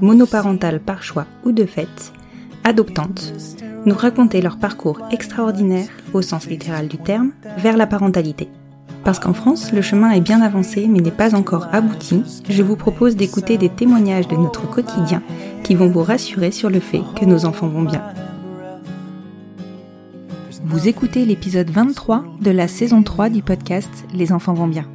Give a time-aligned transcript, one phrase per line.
[0.00, 2.12] monoparentales par choix ou de fait,
[2.64, 3.32] adoptantes,
[3.86, 8.48] nous raconter leur parcours extraordinaire, au sens littéral du terme, vers la parentalité.
[9.04, 12.76] Parce qu'en France, le chemin est bien avancé mais n'est pas encore abouti, je vous
[12.76, 15.22] propose d'écouter des témoignages de notre quotidien
[15.62, 18.02] qui vont vous rassurer sur le fait que nos enfants vont bien.
[20.64, 24.86] Vous écoutez l'épisode 23 de la saison 3 du podcast Les enfants vont bien.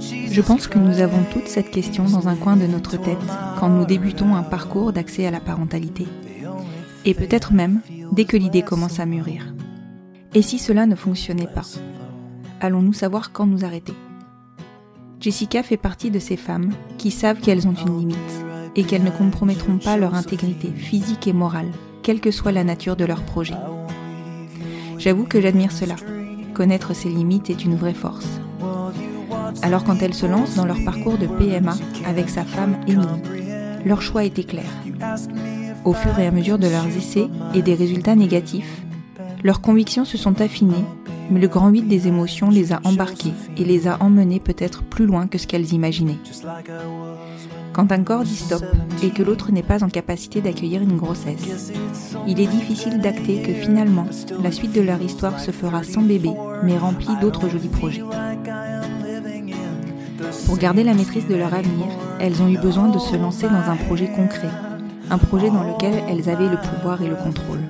[0.00, 3.18] Je pense que nous avons toute cette question dans un coin de notre tête
[3.58, 6.06] quand nous débutons un parcours d'accès à la parentalité.
[7.04, 7.80] Et peut-être même
[8.12, 9.54] dès que l'idée commence à mûrir.
[10.34, 11.66] Et si cela ne fonctionnait pas?
[12.60, 13.92] Allons-nous savoir quand nous arrêter?
[15.20, 18.44] Jessica fait partie de ces femmes qui savent qu'elles ont une limite
[18.76, 21.70] et qu'elles ne compromettront pas leur intégrité physique et morale,
[22.02, 23.56] quelle que soit la nature de leur projet.
[24.96, 25.96] J'avoue que j'admire cela.
[26.54, 28.40] Connaître ses limites est une vraie force.
[29.62, 31.74] Alors quand elles se lancent dans leur parcours de PMA
[32.06, 33.08] avec sa femme Émilie,
[33.84, 34.70] leur choix était clair.
[35.84, 38.82] Au fur et à mesure de leurs essais et des résultats négatifs,
[39.42, 40.84] leurs convictions se sont affinées,
[41.30, 45.06] mais le grand 8 des émotions les a embarquées et les a emmenées peut-être plus
[45.06, 46.18] loin que ce qu'elles imaginaient.
[47.72, 48.64] Quand un corps dit stop
[49.02, 51.72] et que l'autre n'est pas en capacité d'accueillir une grossesse,
[52.26, 54.06] il est difficile d'acter que finalement,
[54.42, 56.32] la suite de leur histoire se fera sans bébé,
[56.64, 58.02] mais remplie d'autres jolis projets.
[60.50, 61.86] Pour garder la maîtrise de leur avenir,
[62.18, 64.50] elles ont eu besoin de se lancer dans un projet concret,
[65.08, 67.60] un projet dans lequel elles avaient le pouvoir et le contrôle.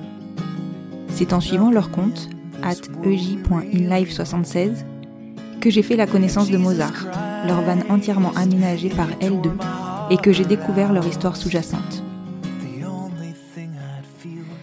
[1.09, 2.27] C'est en suivant leur compte,
[2.63, 4.83] at ej.inlife76,
[5.59, 7.05] que j'ai fait la connaissance de Mozart,
[7.45, 9.51] leur van entièrement aménagée par L2,
[10.09, 12.03] et que j'ai découvert leur histoire sous-jacente.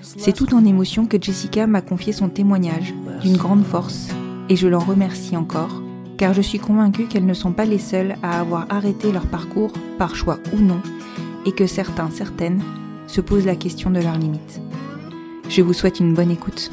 [0.02, 2.92] C'est tout en émotion que Jessica m'a confié son témoignage,
[3.22, 4.08] d'une grande force,
[4.48, 5.82] et je l'en remercie encore,
[6.18, 9.72] car je suis convaincue qu'elles ne sont pas les seules à avoir arrêté leur parcours,
[9.98, 10.82] par choix ou non,
[11.46, 12.60] et que certains, certaines,
[13.06, 14.60] se posent la question de leurs limites.
[15.48, 16.70] Je vous souhaite une bonne écoute.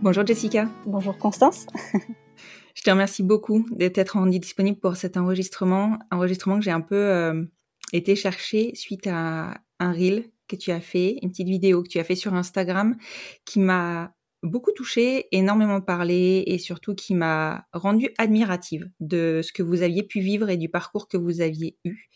[0.00, 0.68] Bonjour Jessica.
[0.86, 1.66] Bonjour Constance.
[2.74, 6.94] Je te remercie beaucoup d'être rendu disponible pour cet enregistrement, enregistrement que j'ai un peu
[6.94, 7.44] euh,
[7.92, 11.98] été chercher suite à un reel que tu as fait, une petite vidéo que tu
[11.98, 12.96] as fait sur Instagram
[13.44, 14.12] qui m'a
[14.42, 20.02] beaucoup touchée, énormément parlé et surtout qui m'a rendue admirative de ce que vous aviez
[20.02, 22.08] pu vivre et du parcours que vous aviez eu.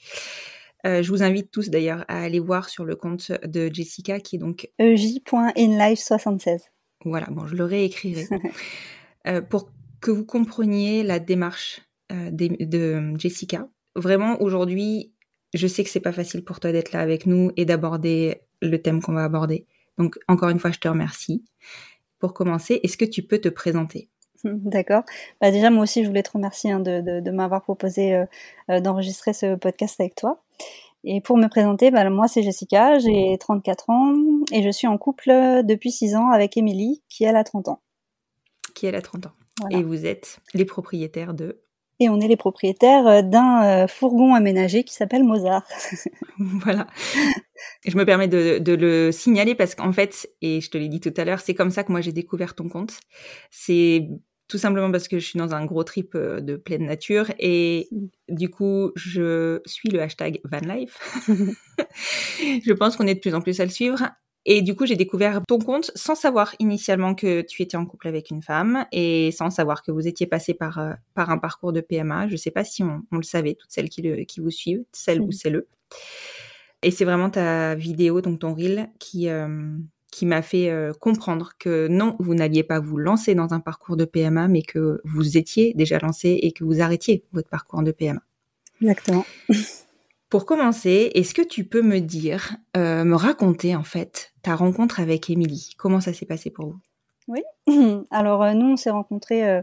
[0.86, 4.36] Euh, je vous invite tous d'ailleurs à aller voir sur le compte de Jessica qui
[4.36, 6.58] est donc ej.inlife76.
[7.04, 8.26] voilà, bon, je le réécrirai.
[9.28, 13.68] euh, pour que vous compreniez la démarche euh, de, de Jessica.
[13.94, 15.12] Vraiment, aujourd'hui,
[15.54, 18.80] je sais que c'est pas facile pour toi d'être là avec nous et d'aborder le
[18.80, 19.66] thème qu'on va aborder.
[19.98, 21.44] Donc, encore une fois, je te remercie.
[22.22, 24.08] Pour commencer, est-ce que tu peux te présenter
[24.44, 25.02] D'accord.
[25.40, 28.26] Bah déjà, moi aussi, je voulais te remercier hein, de, de, de m'avoir proposé euh,
[28.70, 30.40] euh, d'enregistrer ce podcast avec toi.
[31.02, 34.14] Et pour me présenter, bah, moi, c'est Jessica, j'ai 34 ans
[34.52, 35.32] et je suis en couple
[35.64, 37.80] depuis 6 ans avec Émilie, qui elle a 30 ans.
[38.72, 39.32] Qui elle a 30 ans.
[39.60, 39.78] Voilà.
[39.78, 41.60] Et vous êtes les propriétaires de...
[42.02, 45.62] Et on est les propriétaires d'un euh, fourgon aménagé qui s'appelle Mozart.
[46.38, 46.88] voilà.
[47.86, 50.98] Je me permets de, de le signaler parce qu'en fait, et je te l'ai dit
[50.98, 52.98] tout à l'heure, c'est comme ça que moi j'ai découvert ton compte.
[53.52, 54.08] C'est
[54.48, 57.88] tout simplement parce que je suis dans un gros trip de pleine nature et
[58.28, 60.98] du coup, je suis le hashtag vanlife.
[62.38, 64.10] je pense qu'on est de plus en plus à le suivre.
[64.44, 68.08] Et du coup, j'ai découvert ton compte sans savoir initialement que tu étais en couple
[68.08, 71.72] avec une femme et sans savoir que vous étiez passé par, euh, par un parcours
[71.72, 72.26] de PMA.
[72.26, 74.84] Je ne sais pas si on, le savait, toutes celles qui, le, qui vous suivent,
[74.90, 75.68] celles ou c'est le.
[76.82, 79.76] Et c'est vraiment ta vidéo, donc ton reel, qui, euh,
[80.10, 83.96] qui m'a fait euh, comprendre que non, vous n'alliez pas vous lancer dans un parcours
[83.96, 87.92] de PMA, mais que vous étiez déjà lancé et que vous arrêtiez votre parcours de
[87.92, 88.22] PMA.
[88.80, 89.24] Exactement.
[90.32, 94.98] Pour commencer, est-ce que tu peux me dire, euh, me raconter en fait ta rencontre
[94.98, 95.74] avec Émilie?
[95.76, 96.78] Comment ça s'est passé pour vous?
[97.28, 97.42] Oui.
[98.10, 99.60] Alors euh, nous, on s'est rencontrés euh,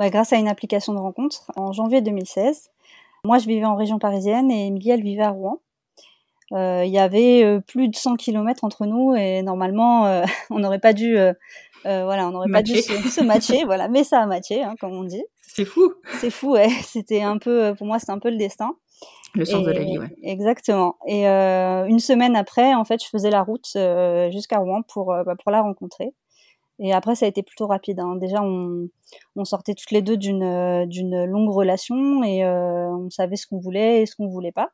[0.00, 2.70] bah, grâce à une application de rencontre en janvier 2016.
[3.24, 5.60] Moi, je vivais en région parisienne et Émilie, elle vivait à Rouen.
[6.50, 11.18] Il y avait plus de 100 km entre nous et normalement, on n'aurait pas dû,
[11.84, 15.04] voilà, on n'aurait pas dû se, matcher, voilà, mais ça a matché, hein, comme on
[15.04, 15.22] dit.
[15.40, 15.94] C'est fou.
[16.18, 16.68] C'est fou, ouais.
[16.82, 18.74] C'était un peu, pour moi, c'était un peu le destin.
[19.34, 20.14] Le sens de la vie, ouais.
[20.22, 20.96] Exactement.
[21.06, 25.12] Et euh, une semaine après, en fait, je faisais la route euh, jusqu'à Rouen pour,
[25.12, 26.12] euh, bah, pour la rencontrer.
[26.78, 28.00] Et après, ça a été plutôt rapide.
[28.00, 28.16] Hein.
[28.16, 28.88] Déjà, on,
[29.36, 34.00] on, sortait toutes les deux d'une d'une longue relation et on savait ce qu'on voulait
[34.00, 34.70] et ce qu'on voulait pas.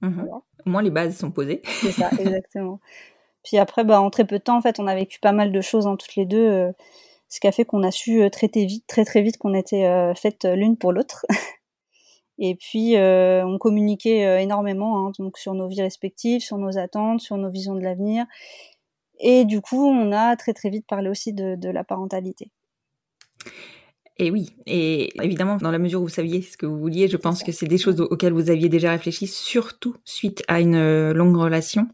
[0.00, 0.22] Mmh
[0.64, 1.60] Au moins, les bases sont posées.
[1.64, 2.78] C'est ça, exactement.
[3.42, 5.50] Puis après, bah, en très peu de temps, en fait, on a vécu pas mal
[5.50, 6.72] de choses en hein, toutes les deux,
[7.28, 10.44] ce qui a fait qu'on a su traiter vite, très très vite qu'on était faites
[10.44, 11.26] l'une pour l'autre.
[12.38, 16.78] Et puis, euh, on communiquait euh, énormément hein, donc sur nos vies respectives, sur nos
[16.78, 18.26] attentes, sur nos visions de l'avenir.
[19.18, 22.52] Et du coup, on a très très vite parlé aussi de, de la parentalité.
[24.20, 27.16] Et oui, et évidemment, dans la mesure où vous saviez ce que vous vouliez, je
[27.16, 31.12] pense que c'est des choses auxquelles vous aviez déjà réfléchi, surtout suite à une euh,
[31.12, 31.88] longue relation.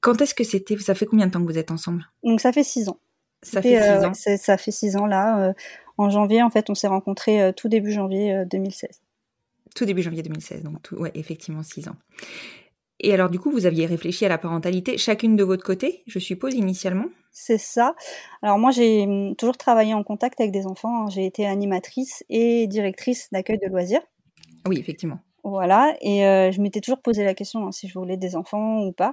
[0.00, 2.06] Quand est-ce que c'était Ça fait combien de temps que vous êtes ensemble?
[2.22, 2.98] Donc ça fait six ans.
[3.42, 4.12] Ça fait six ans.
[4.14, 5.54] ça fait six ans là.
[5.98, 9.02] en janvier, en fait, on s'est rencontrés tout début janvier 2016.
[9.76, 11.96] Tout début janvier 2016, donc tout, ouais, effectivement six ans.
[12.98, 16.18] Et alors du coup, vous aviez réfléchi à la parentalité chacune de votre côté, je
[16.18, 17.04] suppose, initialement?
[17.30, 17.94] C'est ça.
[18.40, 21.04] Alors moi, j'ai hum, toujours travaillé en contact avec des enfants.
[21.04, 21.10] Hein.
[21.10, 24.00] J'ai été animatrice et directrice d'accueil de loisirs.
[24.66, 25.18] Oui, effectivement.
[25.44, 28.80] Voilà, et euh, je m'étais toujours posé la question hein, si je voulais des enfants
[28.80, 29.12] ou pas.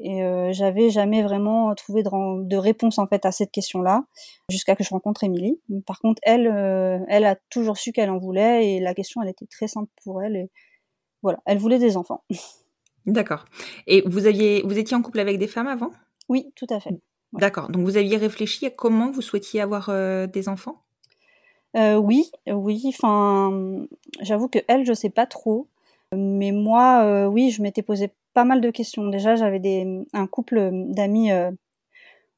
[0.00, 4.04] Et euh, j'avais jamais vraiment trouvé de, de, réponse en fait à cette question-là
[4.48, 5.60] jusqu'à que je rencontre Émilie.
[5.86, 9.28] Par contre, elle, euh, elle a toujours su qu'elle en voulait et la question, elle
[9.28, 10.36] était très simple pour elle.
[10.36, 10.50] Et
[11.22, 12.22] voilà, elle voulait des enfants.
[13.06, 13.44] D'accord.
[13.86, 15.90] Et vous aviez, vous étiez en couple avec des femmes avant?
[16.28, 16.94] Oui, tout à fait.
[17.32, 17.68] D'accord.
[17.68, 20.82] Donc vous aviez réfléchi à comment vous souhaitiez avoir euh, des enfants?
[21.74, 22.82] Oui, oui.
[22.88, 23.86] Enfin,
[24.20, 25.68] j'avoue que elle, je sais pas trop.
[26.12, 29.08] Mais moi, oui, je m'étais posé pas mal de questions.
[29.08, 31.50] Déjà, j'avais des, un couple d'amis euh,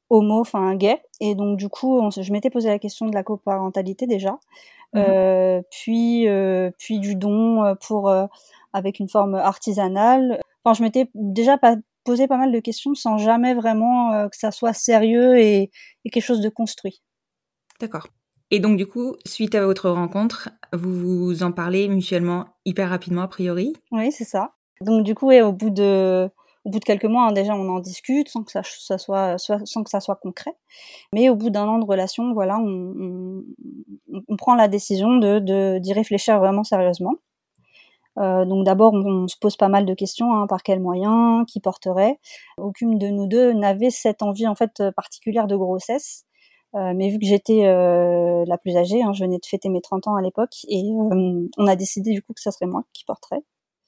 [0.08, 4.06] homo, enfin gay, et donc du coup, je m'étais posé la question de la coparentalité
[4.06, 8.10] déjà, mmh euh, puis euh, puis du don pour
[8.72, 10.40] avec une forme artisanale.
[10.64, 14.52] Enfin, je m'étais déjà pas posé pas mal de questions sans jamais vraiment que ça
[14.52, 15.70] soit sérieux et,
[16.06, 17.02] et quelque chose de construit.
[17.78, 18.06] D'accord.
[18.50, 23.22] Et donc du coup, suite à votre rencontre, vous vous en parlez mutuellement hyper rapidement
[23.22, 23.74] a priori?
[23.92, 24.54] Oui, c'est ça.
[24.80, 26.30] Donc du coup, au bout de
[26.84, 28.62] quelques mois, hein, déjà, on en discute sans que ça,
[28.98, 30.56] soit, concret.
[31.12, 33.44] Mais au bout d'un an de relation, voilà, on,
[34.38, 37.14] prend la décision d'y réfléchir vraiment sérieusement.
[38.18, 41.60] Euh, donc d'abord, on, se pose pas mal de questions hein, par quels moyens, qui
[41.60, 42.18] porterait.
[42.58, 46.24] Aucune de nous deux n'avait cette envie en fait particulière de grossesse.
[46.76, 49.80] Euh, mais vu que j'étais euh, la plus âgée, hein, je venais de fêter mes
[49.80, 53.04] 30 ans à l'époque, et on a décidé du coup que ça serait moi qui
[53.04, 53.42] porterais.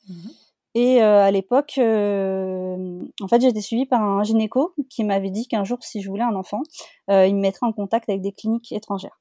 [0.08, 0.28] Mmh
[0.74, 5.46] et euh, à l'époque, euh, en fait, j'étais suivie par un gynéco qui m'avait dit
[5.46, 6.62] qu'un jour, si je voulais un enfant,
[7.10, 9.20] euh, il me mettrait en contact avec des cliniques étrangères.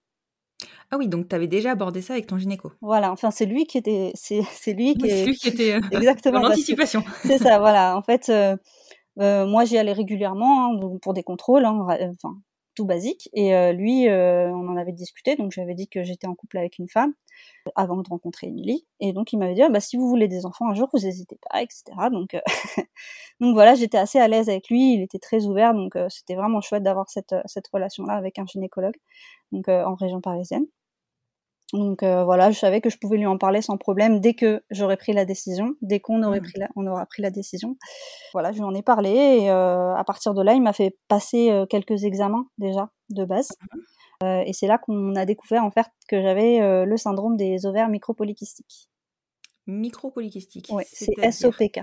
[0.92, 2.72] Ah oui, donc tu avais déjà abordé ça avec ton gynéco.
[2.82, 4.42] Voilà, enfin c'est lui qui était, c'est,
[4.74, 7.04] lui qui, est, lui qui était exactement en anticipation.
[7.24, 7.98] C'est ça, voilà.
[7.98, 8.32] En fait,
[9.18, 11.88] moi j'y allais régulièrement hein, pour des contrôles, hein,
[12.20, 12.38] enfin
[12.76, 13.30] tout basique.
[13.34, 16.58] Et euh, lui, euh, on en avait discuté, donc j'avais dit que j'étais en couple
[16.58, 17.14] avec une femme
[17.76, 18.86] avant de rencontrer Émilie.
[19.00, 21.00] Et donc il m'avait dit, ah, bah, si vous voulez des enfants un jour, vous
[21.00, 21.84] n'hésitez pas, etc.
[22.12, 22.42] Donc, euh,
[23.40, 26.62] donc voilà, j'étais assez à l'aise avec lui, il était très ouvert, donc c'était vraiment
[26.62, 28.98] chouette d'avoir cette, cette relation-là avec un gynécologue,
[29.52, 30.66] donc en région parisienne.
[31.74, 34.62] Donc euh, voilà, je savais que je pouvais lui en parler sans problème dès que
[34.72, 36.44] j'aurais pris la décision, dès qu'on aurait mmh.
[36.44, 37.78] pris la, on aura pris la décision.
[38.34, 40.98] Voilà, je lui en ai parlé et euh, à partir de là, il m'a fait
[41.08, 43.50] passer euh, quelques examens déjà de base.
[44.22, 44.26] Mmh.
[44.46, 48.90] et c'est là qu'on a découvert en fait que j'avais le syndrome des ovaires micropolykystiques.
[49.68, 50.68] Micropolykystiques.
[50.72, 51.80] Oui, c'est SOPK.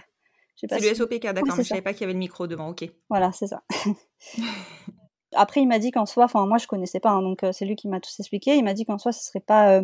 [0.57, 2.85] C'est le SOPK, d'accord, mais je savais pas qu'il y avait le micro devant, ok.
[3.09, 3.63] Voilà, c'est ça.
[5.35, 7.77] Après, il m'a dit qu'en soi, enfin moi je connaissais pas, hein, donc c'est lui
[7.77, 8.57] qui m'a tout expliqué.
[8.57, 9.83] Il m'a dit qu'en soi, ce serait pas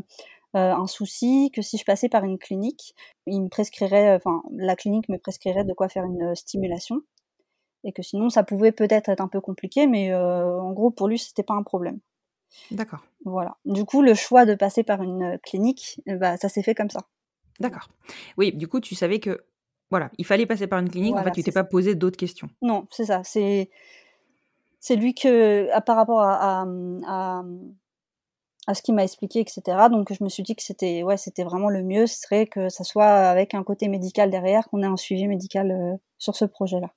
[0.54, 2.94] un souci, que si je passais par une clinique,
[3.26, 7.02] il me prescrirait, enfin la clinique me prescrirait de quoi faire une stimulation,
[7.82, 11.18] et que sinon ça pouvait peut-être être un peu compliqué, mais en gros pour lui
[11.18, 11.98] c'était pas un problème.
[12.70, 13.00] D'accord.
[13.24, 13.56] Voilà.
[13.64, 17.00] Du coup, le choix de passer par une clinique, bah, ça s'est fait comme ça.
[17.58, 17.88] D'accord.
[18.36, 19.44] Oui, du coup, tu savais que
[19.90, 21.16] voilà, il fallait passer par une clinique.
[21.16, 22.48] en fait, tu t'es pas posé d'autres questions.
[22.62, 23.22] Non, c'est ça.
[23.24, 23.70] C'est
[24.84, 26.66] c'est lui que, par rapport à,
[27.06, 29.62] à, ce qu'il m'a expliqué, etc.
[29.90, 32.06] Donc, je me suis dit que c'était ouais, c'était vraiment le mieux.
[32.06, 35.70] Ce serait que ça soit avec un côté médical derrière, qu'on ait un suivi médical
[35.70, 36.90] euh, sur ce projet-là.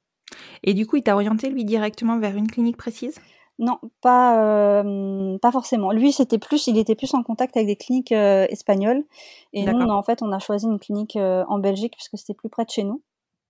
[0.63, 3.22] Et du coup, il t'a orienté lui directement vers une clinique précise?
[3.58, 5.94] Non, pas euh, pas forcément.
[5.94, 9.06] Lui, c'était plus, il était plus en contact avec des cliniques euh, espagnoles.
[9.53, 12.50] Et nous, en fait, on a choisi une clinique euh, en Belgique puisque c'était plus
[12.50, 13.01] près de chez nous.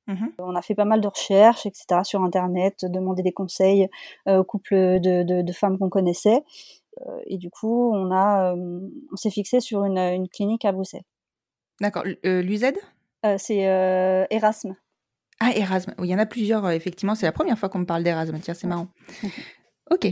[0.08, 3.90] Mmh on a fait pas mal de recherches, etc., sur Internet, demander des conseils
[4.26, 6.44] aux couples de, de, femmes qu'on connaissait.
[7.26, 11.04] et du coup, on a, on s'est fixé sur une, une, clinique à Bruxelles.
[11.82, 12.04] D'accord.
[12.24, 12.72] L'UZ
[13.38, 14.78] C'est Erasme.
[15.40, 15.94] Ah, Erasme.
[16.00, 17.16] Oui, il y en a plusieurs, effectivement.
[17.16, 18.40] C'est la première fois qu'on me parle d'Erasme.
[18.40, 18.88] Tiens, c'est marrant.
[19.90, 20.08] Ok.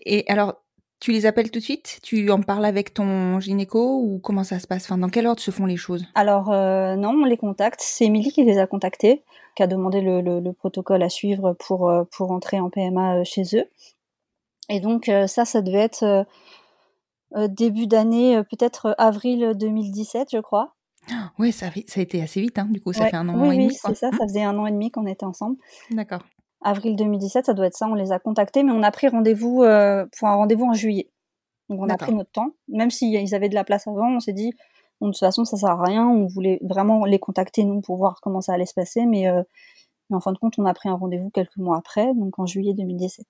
[0.00, 0.64] Et alors,
[1.00, 1.98] tu les appelles tout de suite?
[2.02, 4.84] Tu en parles avec ton gynéco ou comment ça se passe?
[4.84, 6.04] Enfin, Dans quel ordre se font les choses?
[6.14, 7.80] Alors euh, non, on les contacte.
[7.82, 9.24] C'est Émilie qui les a contactés,
[9.56, 13.44] qui a demandé le, protocole à suivre pour, euh, pour entrer en PMA euh, chez
[13.54, 13.64] eux.
[14.68, 16.26] Et donc ça, ça devait être
[17.48, 20.76] début d'année, peut-être avril 2017, je crois.
[21.40, 23.56] Oui, ça, ça a été assez vite, hein, du coup, ça fait un an et
[23.56, 23.66] demi.
[23.66, 25.56] Oui, c'est ça, ça faisait un an et demi qu'on était ensemble.
[25.90, 26.22] D'accord
[26.62, 29.62] avril 2017, ça doit être ça, on les a contactés, mais on a pris rendez-vous
[29.62, 31.10] euh, pour un rendez-vous en juillet.
[31.68, 34.32] Donc on a pris notre temps, même s'ils avaient de la place avant, on s'est
[34.32, 34.50] dit,
[35.00, 38.20] de toute façon ça sert à rien, on voulait vraiment les contacter nous pour voir
[38.20, 39.42] comment ça allait se passer, mais, euh,
[40.10, 42.46] mais en fin de compte on a pris un rendez-vous quelques mois après, donc en
[42.46, 43.26] juillet 2017.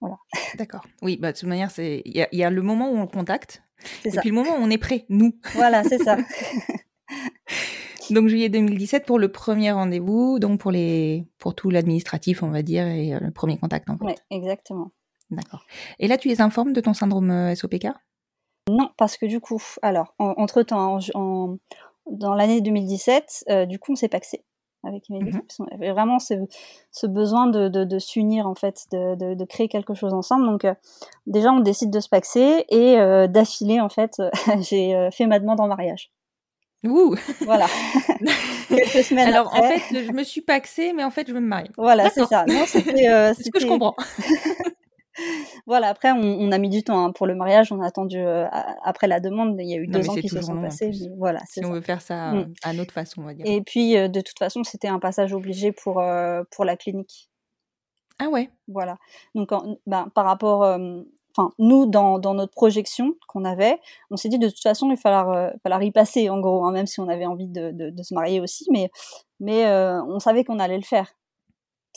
[0.00, 0.16] Voilà.
[0.56, 0.82] D'accord.
[1.02, 3.62] Oui, bah, de toute manière, il y, a le moment où on le contacte,
[4.04, 5.32] et puis le moment où on est prêt, nous.
[5.54, 6.16] Voilà, c'est ça.
[8.10, 12.62] Donc juillet 2017 pour le premier rendez-vous, donc pour les pour tout l'administratif, on va
[12.62, 14.04] dire, et euh, le premier contact en fait.
[14.04, 14.90] Oui, exactement.
[15.30, 15.64] D'accord.
[16.00, 17.86] Et là, tu les informes de ton syndrome euh, SOPK
[18.68, 21.56] Non, parce que du coup, alors, entre temps, en,
[22.10, 24.44] dans l'année 2017, euh, du coup, on s'est paxé
[24.82, 25.08] avec.
[25.08, 25.42] Mhm.
[25.60, 26.34] On avait vraiment ce,
[26.90, 30.46] ce besoin de, de, de s'unir, en fait, de, de, créer quelque chose ensemble.
[30.46, 30.66] Donc,
[31.28, 32.96] déjà, on décide de se paxer et
[33.28, 34.20] d'affilée, en fait,
[34.60, 36.10] j'ai fait ma demande en mariage.
[36.84, 37.66] Ouh Voilà.
[38.68, 41.46] Quelques semaines Alors, en fait, je me suis paxée, mais en fait, je veux me
[41.46, 41.70] marier.
[41.76, 42.44] Voilà, c'est ça.
[42.46, 43.08] Non, c'était.
[43.08, 43.94] Euh, ce que je comprends.
[45.66, 47.12] voilà, après, on, a mis du temps hein.
[47.12, 47.72] pour le mariage.
[47.72, 48.46] On a attendu euh,
[48.82, 49.56] après la demande.
[49.60, 50.90] Il y a eu deux ans qui se sont passés.
[51.16, 52.54] voilà, si on veut faire ça mm.
[52.62, 53.44] à notre façon, on va dire.
[53.46, 57.28] Et puis, euh, de toute façon, c'était un passage obligé pour, euh, pour la clinique.
[58.18, 58.98] Ah ouais Voilà.
[59.34, 59.50] Donc,
[59.86, 60.78] ben, par rapport
[61.36, 63.78] enfin nous dans, dans notre projection qu'on avait,
[64.10, 66.86] on s'est dit de toute façon il fallait falloir y passer en gros, hein, même
[66.86, 68.90] si on avait envie de, de, se marier aussi, mais
[69.38, 71.12] mais euh, on savait qu'on allait le faire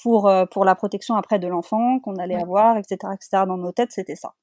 [0.02, 3.44] pour euh, pour la protection après de l'enfant qu'on allait avoir, etc., etc.
[3.48, 4.34] Dans nos têtes, c'était ça.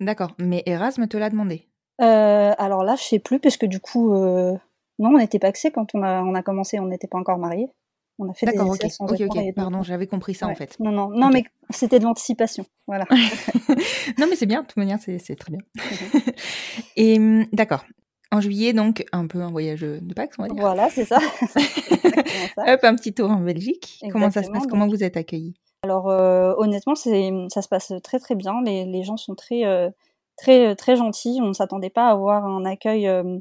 [0.00, 0.32] D'accord.
[0.38, 1.68] Mais Erasme te l'a demandé?
[2.00, 4.58] Euh, alors là, je sais plus parce que du coup, non,
[4.98, 7.70] on n'était pas axé quand on a on a commencé, on n'était pas encore mariés.
[8.18, 9.54] On a fait D'accord, ok.
[9.54, 10.78] Pardon, j'avais compris ça en fait.
[10.78, 13.06] Non, non, non, mais c'était de l'anticipation, voilà.
[14.18, 15.60] non, mais c'est bien, de toute manière, c'est très bien.
[16.96, 17.84] Et hum, d'accord.
[18.30, 20.60] En juillet, donc, un peu un voyage de Pâques, on va dire.
[20.60, 21.18] Voilà, c'est ça.
[22.56, 24.00] Hop, un petit tour en Belgique.
[24.10, 24.66] Comment ça se passe?
[24.66, 25.54] Comment vous êtes accueillis?
[25.84, 28.62] Alors, euh, honnêtement, ça se passe très très bien.
[28.64, 29.90] Les, les gens sont très euh,
[30.36, 31.38] très très gentils.
[31.42, 33.38] On ne s'attendait pas à avoir un accueil euh,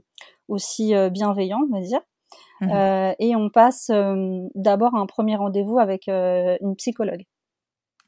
[0.50, 2.02] aussi bienveillant, on va dire.
[2.62, 7.26] Mmh euh, et on passe euh, d'abord un premier rendez-vous avec euh, une psychologue.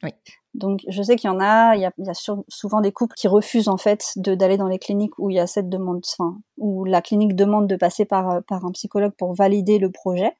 [0.04, 0.12] Oui.
[0.54, 2.14] Donc je sais qu'il y en a, il y a, il y a
[2.48, 5.48] souvent des couples qui refusent en fait d'aller dans les cliniques où il y a
[5.48, 9.80] cette demande, enfin où la clinique demande de passer par par un psychologue pour valider
[9.80, 10.34] le projet.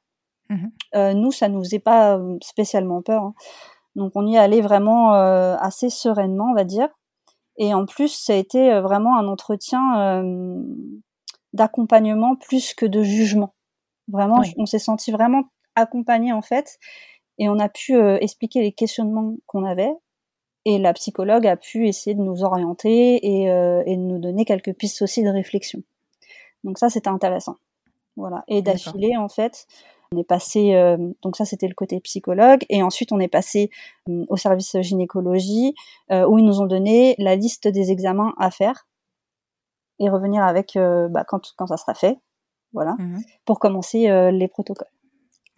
[0.48, 3.22] Mmh euh, nous, ça nous est pas spécialement peur.
[3.22, 3.34] Hein.
[3.96, 6.88] Donc on y est allé vraiment euh, assez sereinement, on va dire.
[7.58, 10.22] Et en plus, ça a été vraiment un entretien
[11.54, 13.55] d'accompagnement plus que de jugement.
[14.08, 15.44] Vraiment, on s'est senti vraiment
[15.74, 16.78] accompagné en fait,
[17.38, 19.92] et on a pu euh, expliquer les questionnements qu'on avait,
[20.64, 24.44] et la psychologue a pu essayer de nous orienter et, euh, et de nous donner
[24.44, 25.82] quelques pistes aussi de réflexion.
[26.64, 27.56] Donc ça, c'était intéressant.
[28.16, 28.42] Voilà.
[28.48, 29.66] Et d'affilée, en fait,
[30.12, 33.70] on est passé, euh, donc ça c'était le côté psychologue, et ensuite on est passé
[34.06, 35.74] au service gynécologie,
[36.10, 38.86] où ils nous ont donné la liste des examens à faire
[39.98, 42.18] et revenir avec bah, quand, quand ça sera fait
[42.72, 44.88] voilà, mmh pour commencer euh, les protocoles.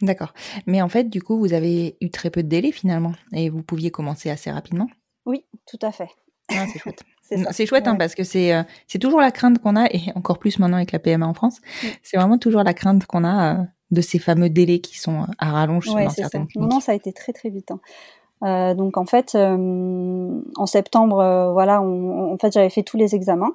[0.01, 0.33] D'accord.
[0.67, 3.63] Mais en fait, du coup, vous avez eu très peu de délai finalement, et vous
[3.63, 4.89] pouviez commencer assez rapidement?
[5.27, 6.09] Oui, tout à fait.
[6.51, 7.03] Ah, c'est chouette.
[7.51, 10.39] c'est chouette hein, parce que c'est euh, c'est toujours la crainte qu'on a et encore
[10.39, 11.61] plus maintenant avec la PMA en France,
[12.03, 15.51] c'est vraiment toujours la crainte qu'on a euh, de ces fameux délais qui sont à
[15.51, 16.61] rallonge dans certaines ça.
[16.61, 17.71] Non, ça a été très très vite.
[17.71, 17.81] Hein.
[18.45, 23.55] Euh, donc en fait, en septembre, voilà, en fait j'avais fait tous les examens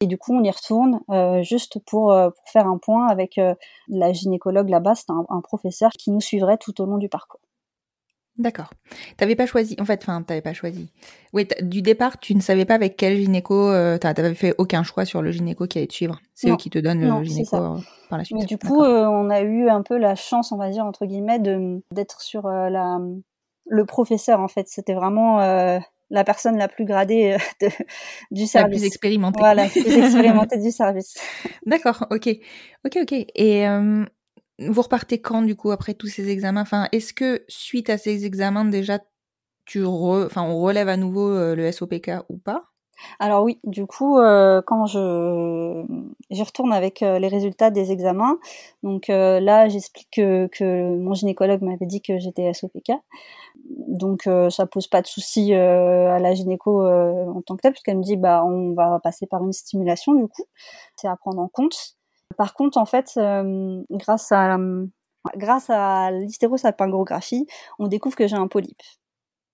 [0.00, 1.00] et du coup on y retourne
[1.42, 3.40] juste pour, pour faire un point avec
[3.88, 7.40] la gynécologue là-bas, c'est un professeur qui nous suivrait tout au long du parcours.
[8.38, 8.70] D'accord.
[9.16, 10.92] T'avais pas choisi, en fait, enfin, t'avais pas choisi.
[11.32, 15.06] Oui, du départ, tu ne savais pas avec quel gynéco, euh, t'avais fait aucun choix
[15.06, 16.20] sur le gynéco qui allait te suivre.
[16.34, 17.78] C'est eux qui te donnent le gynéco euh,
[18.10, 18.38] par la suite.
[18.38, 21.06] Mais du coup, euh, on a eu un peu la chance, on va dire, entre
[21.06, 23.00] guillemets, d'être sur euh, la,
[23.64, 24.68] le professeur, en fait.
[24.68, 25.38] C'était vraiment
[26.10, 27.68] la personne la plus gradée de,
[28.30, 28.74] du service.
[28.74, 29.38] La plus expérimentée.
[29.38, 31.16] Voilà, la plus expérimentée du service.
[31.66, 32.28] D'accord, ok.
[32.84, 33.12] Ok, ok.
[33.34, 33.66] Et
[34.58, 36.62] vous repartez quand du coup après tous ces examens?
[36.62, 39.00] Enfin, est-ce que suite à ces examens déjà
[39.66, 42.72] tu enfin on relève à nouveau euh, le SOPK ou pas?
[43.18, 45.84] Alors oui, du coup, euh, quand je
[46.30, 48.38] j'y retourne avec euh, les résultats des examens,
[48.82, 52.92] donc là j'explique que, que, mon gynécologue m'avait dit que j'étais SOPK,
[53.88, 58.02] donc ça pose pas de souci à la gynéco en tant que telle, puisqu'elle me
[58.02, 60.44] dit bah on va passer par une stimulation du coup,
[60.96, 61.96] c'est à prendre en compte.
[62.36, 64.58] Par contre, en fait, euh, grâce à
[65.36, 67.46] grâce à l'hystérosalpingographie,
[67.78, 68.82] on découvre que j'ai un polype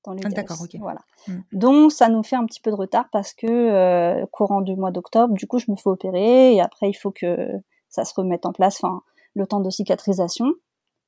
[0.04, 0.76] dans les ah, D'accord, ok.
[0.80, 1.00] Voilà.
[1.28, 1.40] Hmm.
[1.52, 4.90] Donc ça nous fait un petit peu de retard parce que euh, courant du mois
[4.90, 7.48] d'octobre, du coup, je me fais opérer et après il faut que
[7.88, 9.02] ça se remette en place, enfin
[9.34, 10.46] le temps de cicatrisation.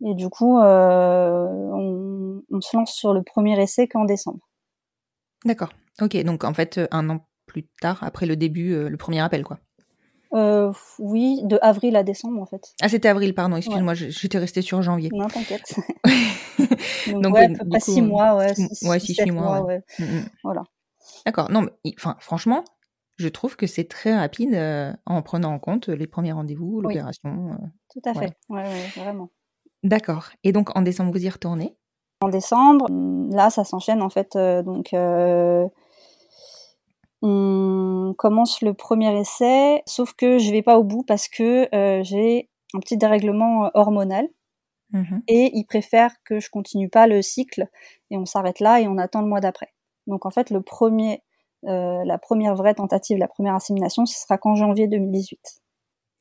[0.05, 4.41] Et du coup, euh, on, on, se lance sur le premier essai qu'en décembre.
[5.45, 5.71] D'accord.
[6.01, 9.59] Ok, donc en fait un an plus tard, après le début, le premier appel, quoi.
[10.35, 12.75] Euh, oui, de avril à décembre en fait.
[12.83, 15.11] Ah, c'était avril, pardon, excuse-moi, j'étais restée sur janvier.
[15.13, 15.77] Non, t'inquiète.
[17.13, 18.55] Donc, ouais, à peu six mois, ouais.
[18.55, 19.83] Six, ouais, six, mois, ouais.
[19.99, 20.25] Mm, mm.
[20.43, 20.65] Voilà.
[21.25, 22.65] D'accord, non, mais enfin, franchement,
[23.17, 27.53] je trouve que c'est très rapide euh, en prenant en compte les premiers rendez-vous, l'opération.
[27.53, 29.31] Euh, Tout à fait, ouais, ouais, vraiment.
[29.85, 30.31] D'accord.
[30.43, 31.77] Et donc, en décembre, vous y retournez?
[32.23, 32.89] En décembre,
[33.31, 34.37] là, ça s'enchaîne en fait.
[34.37, 34.93] donc,
[37.27, 42.03] on commence le premier essai, sauf que je vais pas au bout parce que euh,
[42.03, 44.29] j'ai un petit dérèglement euh, hormonal.
[44.93, 47.67] Mmh et ils préfèrent que je continue pas le cycle
[48.11, 49.73] et on s'arrête là et on attend le mois d'après.
[50.07, 51.23] Donc en fait, le premier,
[51.65, 55.41] euh, la première vraie tentative, la première assimilation, ce sera qu'en janvier 2018.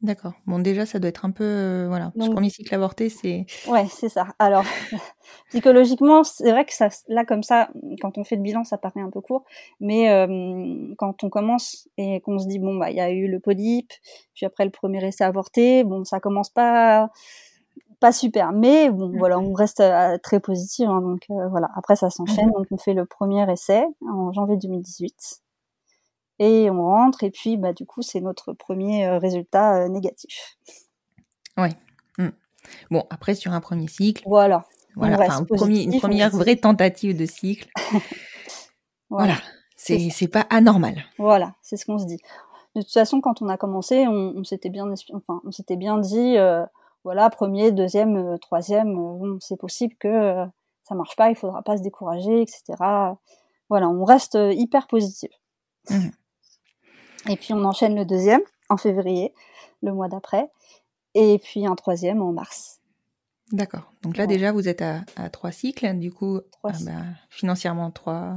[0.04, 0.34] D'accord.
[0.46, 3.46] Bon, déjà, ça doit être un peu, euh, voilà, ce premier cycle avorté, c'est.
[3.70, 4.28] Ouais, c'est ça.
[4.38, 4.66] Alors,
[5.50, 7.70] psychologiquement, c'est vrai que ça, là, comme ça,
[8.02, 9.46] quand on fait le bilan, ça paraît un peu court,
[9.80, 13.30] mais euh, quand on commence et qu'on se dit bon bah, il y a eu
[13.30, 13.94] le polype,
[14.36, 17.10] puis après le premier essai avorté, bon, ça commence pas,
[18.02, 19.18] pas super, mais bon, mmh.
[19.18, 21.70] voilà, on reste euh, très positif, hein, donc voilà.
[21.78, 25.43] Après, ça s'enchaîne, mmh donc on fait le premier essai en janvier 2018
[26.40, 30.58] et on rentre et puis bah du coup c'est notre premier euh, résultat euh, négatif.
[31.58, 31.74] Ouais.
[32.18, 32.30] Mmh.
[32.92, 34.24] Bon après sur un premier cycle.
[34.26, 34.66] Voilà.
[34.96, 35.18] Voilà.
[35.20, 37.68] Enfin, une première vraie tentative de cycle.
[39.10, 39.36] voilà.
[39.76, 41.04] C'est c'est pas anormal.
[41.18, 42.20] Voilà, c'est ce qu'on se dit.
[42.76, 46.38] De toute façon, quand on a commencé, on, s'était bien, enfin, on s'était bien dit,
[46.38, 46.66] euh,
[47.04, 50.44] voilà, premier, deuxième, troisième, bon, c'est possible que
[50.84, 52.64] ça marche pas, il faudra pas se décourager, etc.
[53.70, 55.30] Voilà, on reste hyper positif.
[55.90, 56.10] Mmh.
[57.30, 59.34] Et puis on enchaîne le deuxième en février,
[59.82, 60.50] le mois d'après,
[61.14, 62.80] et puis un troisième en mars.
[63.52, 63.92] D'accord.
[64.02, 68.36] Donc là déjà vous êtes à, trois cycles, du coup ah bah, financièrement trois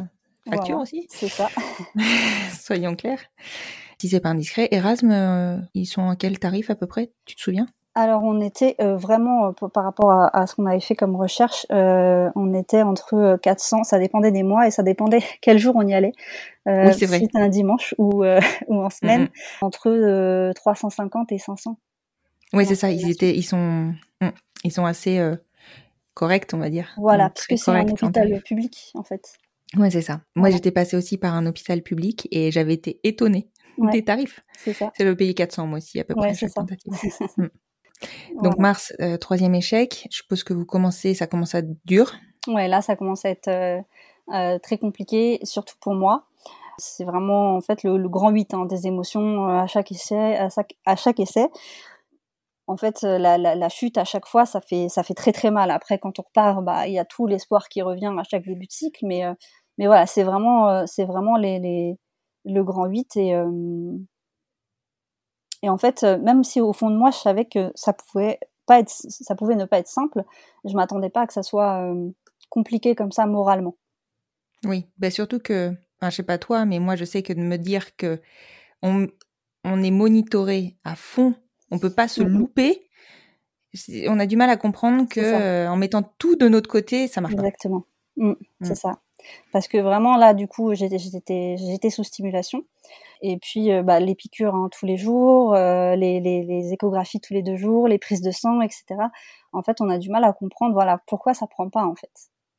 [0.48, 1.06] factures aussi.
[1.10, 1.48] C'est ça.
[2.60, 3.22] Soyons clairs.
[3.98, 7.12] Si c'est pas indiscret, Erasme, euh, ils sont à quel tarif à peu près?
[7.24, 7.66] Tu te souviens?
[7.96, 11.66] Alors on était euh, vraiment euh, par rapport à, ce qu'on avait fait comme recherche,
[11.72, 15.86] euh, on était entre 400, ça dépendait des mois et ça dépendait quel jour on
[15.86, 16.12] y allait.
[16.66, 17.20] oui, c'est vrai.
[17.20, 18.22] C'était un dimanche ou,
[18.68, 19.28] ou en semaine, mhm.
[19.62, 21.78] entre 350 et 500.
[22.52, 22.90] Oui, c'est ça.
[22.90, 24.28] Ils étaient, ils sont, hmm,
[24.62, 25.18] ils sont assez
[26.12, 26.94] corrects, on va dire.
[26.98, 29.32] Voilà, parce que c'est un hôpital public en fait.
[29.76, 30.20] Ouais, c'est ça.
[30.36, 33.48] Moi, j'étais passée aussi par un hôpital public et j'avais été étonnée
[33.90, 34.40] des tarifs.
[34.58, 34.92] C'est ça.
[34.96, 36.92] C'est le pays 400 moi aussi à peu près chaque tentative.
[38.42, 40.06] Donc mars, euh, troisième échec.
[40.10, 42.12] Je suppose que vous commencez, ça commence à être dur.
[42.46, 43.80] Ouais, là, ça commence à être euh,
[44.32, 46.26] euh, très compliqué, surtout pour moi.
[46.78, 50.36] C'est vraiment en fait le, grand 8 hein, des émotions à chaque essai.
[50.36, 51.48] À chaque, à chaque essai.
[52.68, 55.70] En fait, la, la, chute à chaque fois, ça fait ça fait très très mal.
[55.70, 58.66] Après, quand on repart, bah il y a tout l'espoir qui revient à chaque début
[58.66, 59.22] de cycle, mais
[59.78, 61.96] mais voilà, c'est vraiment c'est vraiment les, les,
[62.44, 63.36] le grand 8 et
[65.62, 68.38] et en fait, euh, même si au fond de moi, je savais que ça pouvait
[68.66, 70.24] pas être, ça pouvait ne pas être simple,
[70.64, 72.10] je m'attendais pas à que ça soit euh,
[72.50, 73.76] compliqué comme ça moralement.
[74.64, 77.40] Oui, bah surtout que, enfin, je sais pas toi, mais moi je sais que de
[77.40, 78.20] me dire que
[78.82, 79.06] on,
[79.64, 81.34] on est monitoré à fond,
[81.70, 82.38] on peut pas se Mhm.
[82.38, 82.82] louper.
[84.08, 87.20] On a du mal à comprendre que euh, en mettant tout de notre côté, ça
[87.20, 87.42] marche pas.
[87.42, 87.84] Exactement.
[88.16, 88.74] Mm, C'est Mm.
[88.76, 89.00] ça.
[89.52, 92.64] Parce que vraiment, là, du coup, j'étais, sous stimulation.
[93.22, 97.20] Et puis, euh, bah, les piqûres hein, tous les jours, euh, les, les, les échographies
[97.20, 98.84] tous les deux jours, les prises de sang, etc.
[99.52, 102.12] En fait, on a du mal à comprendre, voilà, pourquoi ça prend pas, en fait.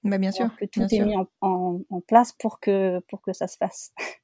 [0.04, 0.46] Bah, bien sûr.
[0.46, 1.06] Alors que tout bien est sûr.
[1.06, 3.94] mis en, en, en place pour que, pour que ça se fasse.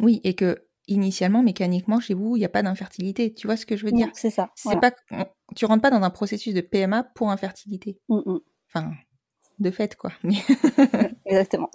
[0.00, 3.32] Oui, et que initialement, mécaniquement, chez vous, il n'y a pas d'infertilité.
[3.32, 4.08] Tu vois ce que je veux dire?
[4.14, 4.50] c'est ça.
[4.54, 4.92] C'est voilà.
[4.92, 7.98] pas, on- tu rentres pas dans un processus de PMA pour infertilité.
[8.08, 8.92] Mm, mm, Enfin,
[9.60, 10.10] de fait, quoi.
[11.26, 11.70] Exactement.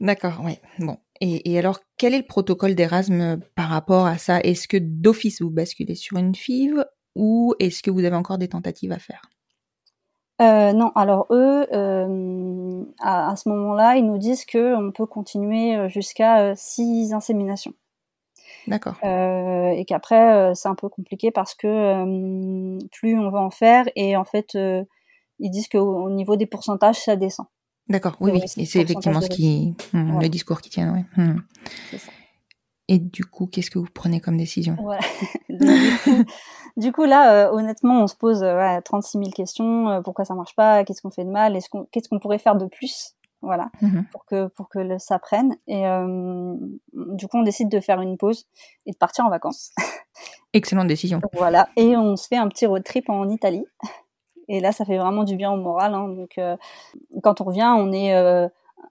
[0.00, 0.60] D'accord, ouais.
[0.78, 0.98] Bon.
[1.20, 4.40] Et, et alors, quel est le protocole d'Erasme par rapport à ça?
[4.40, 6.84] Est-ce que d'office vous basculez sur une FIV
[7.16, 9.22] ou est-ce que vous avez encore des tentatives à faire?
[10.40, 15.06] Euh, non, alors eux, euh, à, à ce moment-là, ils nous disent que on peut
[15.06, 17.74] continuer euh, jusqu'à euh, six inséminations.
[18.68, 18.94] D'accord.
[19.02, 24.14] Euh, et qu'après c'est un peu compliqué parce que plus on va en faire et
[24.16, 24.58] en fait
[25.38, 27.46] ils disent qu'au au niveau des pourcentages ça descend.
[27.88, 28.42] D'accord, oui, oui.
[28.58, 29.74] Et c'est effectivement ce pourcentage qui.
[29.94, 31.04] hmm, le discours qui tient, ouais.
[31.16, 31.38] Hmm.
[31.96, 32.10] Ça.
[32.88, 34.76] Et du coup, qu'est-ce que vous prenez comme décision?
[34.82, 35.00] Voilà.
[35.48, 36.24] Donc, du, coup,
[36.76, 39.88] du coup, là euh, honnêtement on se pose euh, ouais, 36 000 questions.
[39.88, 40.84] euh, pourquoi ça marche pas?
[40.84, 41.58] Qu'est-ce qu'on fait de mal?
[41.70, 43.14] Qu'on qu'est-ce qu'on pourrait faire de plus?
[43.40, 44.04] Voilà Mhm.
[44.10, 45.56] pour que pour que le, ça prenne.
[45.68, 46.54] Et euh,
[46.92, 48.46] du coup on décide de faire une pause
[48.84, 49.70] et de partir en vacances.
[50.52, 51.20] Excellente décision.
[51.34, 53.64] Voilà, et on se fait un petit road trip en Italie.
[54.48, 55.94] Et là, ça fait vraiment du bien au moral.
[55.94, 56.08] Hein.
[56.08, 56.56] Donc, euh,
[57.22, 58.48] quand on revient, on est, euh,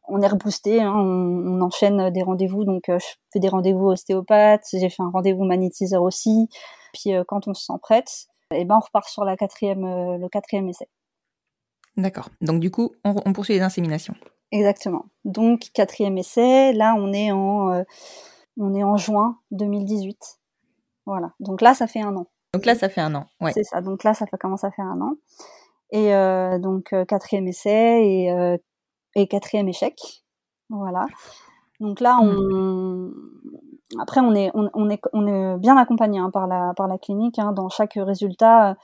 [0.07, 0.81] on est reboosté.
[0.81, 0.93] Hein.
[0.95, 2.63] On, on enchaîne des rendez-vous.
[2.63, 4.65] Donc, euh, je fais des rendez-vous ostéopathe.
[4.71, 6.47] J'ai fait un rendez-vous magnétiseur aussi.
[6.93, 9.81] Puis, quand on se sent prête, et ben, on repart sur la quatrième,
[10.17, 10.87] le quatrième essai.
[11.97, 12.29] D'accord.
[12.41, 14.13] Donc du coup, on, on poursuit les inséminations.
[14.51, 15.05] Exactement.
[15.25, 16.71] Donc, quatrième essai.
[16.71, 17.83] Là, on est en,
[18.57, 20.39] on est en juin 2018.
[21.05, 21.33] Voilà.
[21.39, 22.27] Donc là, ça fait un an.
[22.53, 23.25] Donc là, ça fait un an.
[23.41, 23.51] Ouais.
[23.53, 23.81] C'est ça.
[23.81, 25.13] Donc là, ça commence à faire un an.
[25.91, 28.57] Et euh, donc euh, quatrième essai et, euh,
[29.15, 29.95] et quatrième échec.
[30.69, 31.05] Voilà.
[31.79, 33.11] Donc là, on
[33.99, 36.97] après on est on, on est on est bien accompagné hein, par la par la
[36.97, 38.75] clinique hein, dans chaque résultat.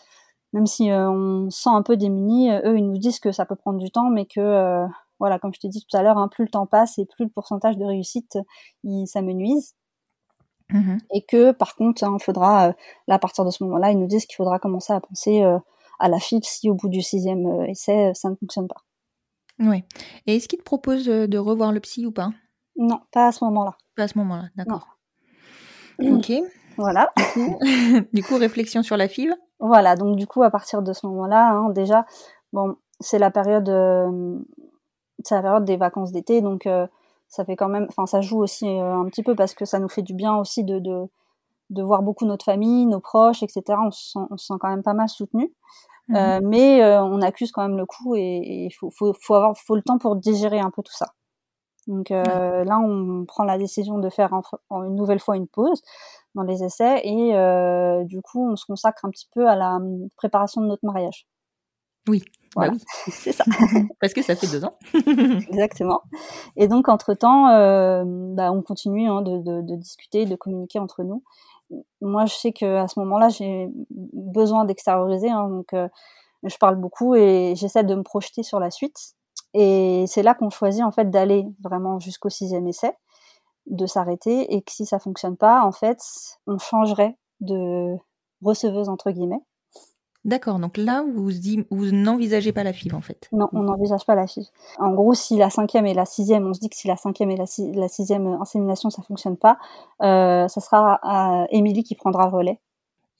[0.53, 3.45] Même si euh, on se sent un peu démuni, eux ils nous disent que ça
[3.45, 4.85] peut prendre du temps, mais que
[5.19, 7.25] voilà, comme je t'ai dit tout à l'heure, hein, plus le temps passe et plus
[7.25, 8.37] le pourcentage de réussite
[8.83, 9.75] il s'amenuise
[10.73, 10.97] Mhm.
[11.13, 12.73] et que par contre, il faudra, euh,
[13.07, 15.59] là à partir de ce moment-là, ils nous disent qu'il faudra commencer à penser euh,
[15.99, 18.81] à la FIV si au bout du sixième euh, essai, ça ne fonctionne pas.
[19.59, 19.85] Ouais.
[20.25, 22.31] Et est-ce qu'ils te proposent de revoir le psy ou pas?
[22.75, 23.77] Non, pas à ce moment-là.
[23.95, 24.97] Pas à ce moment-là, d'accord.
[25.99, 26.31] Ok.
[26.75, 27.11] Voilà.
[28.13, 29.31] du coup, réflexion sur la FIV.
[29.59, 32.03] Voilà, donc du coup, à partir de ce moment-là, hein, déjà,
[32.51, 33.69] bon, c'est la période,
[35.23, 36.67] c'est la période des vacances d'été, donc
[37.33, 39.79] ça fait quand même, enfin, ça joue aussi euh, un petit peu parce que ça
[39.79, 41.07] nous fait du bien aussi de, de,
[41.71, 43.79] de voir beaucoup notre famille, nos proches, etc.
[43.85, 45.53] On se sent, on se sent quand même pas mal soutenu.
[46.09, 46.15] Mhm.
[46.17, 49.57] Euh, mais euh, on accuse quand même le coup et il faut, faut, faut avoir
[49.57, 51.07] faut le temps pour digérer un peu tout ça.
[51.87, 55.47] Donc euh, là, on prend la décision de faire en- en une nouvelle fois une
[55.47, 55.81] pause
[56.35, 57.33] dans les essais et
[58.05, 61.27] du coup, on se consacre un petit peu à la hum, préparation de notre mariage.
[62.07, 62.23] Oui.
[62.55, 62.71] Voilà.
[62.71, 63.11] Bah oui.
[63.11, 63.43] C'est ça,
[63.99, 64.77] Parce que ça fait deux ans.
[65.49, 66.01] exactement.
[66.55, 71.03] Et donc, entre-temps, euh, bah, on continue hein, de, de, de discuter, de communiquer entre
[71.03, 71.23] nous.
[72.01, 75.87] Moi, je sais que à ce moment-là, j'ai besoin d'extérioriser, hein, donc euh,
[76.43, 79.15] je parle beaucoup et j'essaie de me projeter sur la suite.
[79.53, 82.93] Et c'est là qu'on choisit en fait d'aller vraiment jusqu'au sixième essai,
[83.67, 85.99] de s'arrêter et que si ça fonctionne pas, en fait,
[86.47, 87.95] on changerait de
[88.41, 89.41] receveuse entre guillemets.
[90.25, 90.57] D'accord.
[90.59, 93.27] Donc là, vous dit- vous n'envisagez pas la FIV en fait.
[93.33, 94.45] Non, on n'envisage pas la FIV.
[94.79, 97.29] En gros, si la cinquième et la sixième, on se dit que si la cinquième
[97.31, 99.57] et la, si- la sixième insémination ça fonctionne pas,
[100.01, 102.59] euh, ça sera à Émilie qui prendra le relais.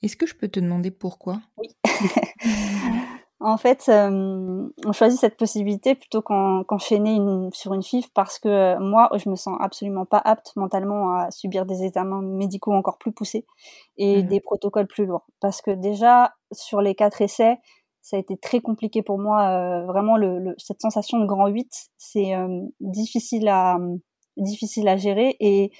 [0.02, 1.40] Est-ce que je peux te demander pourquoi?
[3.46, 8.38] En fait, euh, on choisit cette possibilité plutôt qu'en- qu'enchaîner une, sur une FIV parce
[8.38, 12.72] que euh, moi, je me sens absolument pas apte mentalement à subir des examens médicaux
[12.72, 13.44] encore plus poussés
[13.98, 14.28] et Mhm.
[14.28, 15.26] des protocoles plus lourds.
[15.40, 17.58] Parce que déjà, sur les quatre essais,
[18.00, 19.42] ça a été très compliqué pour moi.
[19.42, 22.48] euh, vraiment, le, le- cette sensation de grand 8, c'est euh,
[22.80, 23.76] difficile, à,
[24.38, 25.70] difficile à gérer et,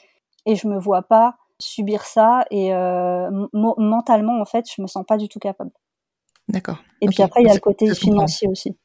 [0.46, 3.31] et je me vois pas subir ça et euh,
[3.79, 5.70] mentalement, en fait, je me sens pas du tout capable.
[6.49, 6.83] D'accord.
[7.01, 8.77] Et puis après, il y a le côté financier aussi.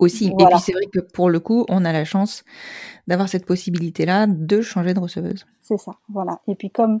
[0.00, 0.26] Aussi.
[0.26, 2.44] Et puis c'est vrai que pour le coup, on a la chance
[3.06, 5.46] d'avoir cette possibilité-là de changer de receveuse.
[5.62, 6.40] C'est ça, voilà.
[6.48, 6.98] Et puis comme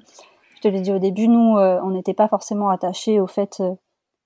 [0.56, 3.56] je te l'ai dit au début, nous, euh, on n'était pas forcément attachés au fait
[3.60, 3.72] euh,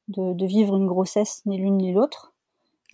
[0.08, 2.34] de, de vivre une grossesse, ni l'une ni l'autre.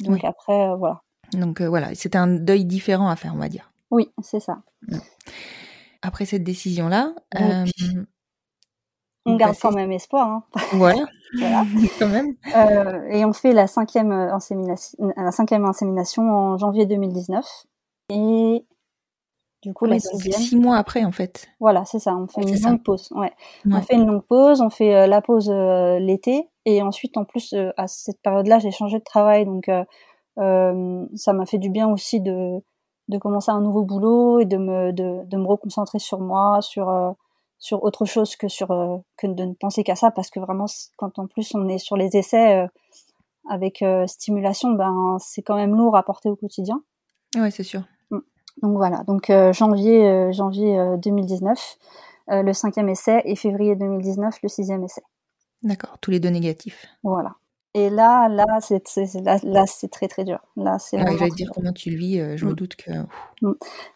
[0.01, 0.21] Donc Oui.
[0.23, 1.03] après, euh, voilà.
[1.33, 3.73] Donc euh, voilà, c'était un deuil différent à faire, on va dire.
[3.91, 4.63] Oui, c'est ça.
[6.03, 7.15] Après cette décision-là,
[9.27, 10.29] on garde quand même espoir.
[10.29, 10.45] hein.
[10.73, 11.05] voilà,
[11.39, 11.65] Voilà.
[11.99, 12.35] quand même.
[12.55, 17.45] Euh, et on fait la cinquième, euh, insémination, la cinquième insémination en janvier 2019.
[18.11, 18.65] Et
[19.63, 20.41] du coup, la Ouais, donc sixième.
[20.41, 21.49] six mois après, en fait.
[21.59, 22.15] Voilà, c'est ça.
[22.15, 22.69] On fait Ouais, une ça.
[22.71, 23.09] longue pause.
[23.13, 23.33] Ouais.
[23.67, 23.83] On Ouais.
[23.83, 24.61] fait une longue pause.
[24.61, 26.51] On fait euh, la pause euh, l'été.
[26.67, 29.45] Et ensuite, en plus, à cette période-là, j'ai changé de travail.
[29.47, 29.71] Donc,
[30.37, 32.59] ça m'a fait du bien aussi de,
[33.09, 36.89] de commencer un nouveau boulot et de me, de, de me reconcentrer sur moi, sur,
[37.59, 40.11] sur autre chose que, sur, euh, que de ne penser qu'à ça.
[40.11, 42.67] Parce que vraiment, quand en plus on est sur les essais euh,
[43.49, 46.83] avec euh, stimulation, ben, c'est quand même lourd à porter au quotidien.
[47.37, 47.83] Ouais, c'est sûr.
[48.63, 51.77] Donc voilà, donc janvier, janvier euh, 2019,
[52.31, 55.03] euh, le cinquième essai, et février 2019, le sixième essai.
[55.65, 56.87] D'accord, tous les deux négatifs.
[57.03, 57.35] Voilà.
[57.75, 58.85] Et là, là, c'est
[59.25, 60.39] là, là, c'est très très dur.
[60.57, 62.55] Là, c'est j'allais très dire comment tu le vis, je me Mm.
[62.55, 62.93] doute que...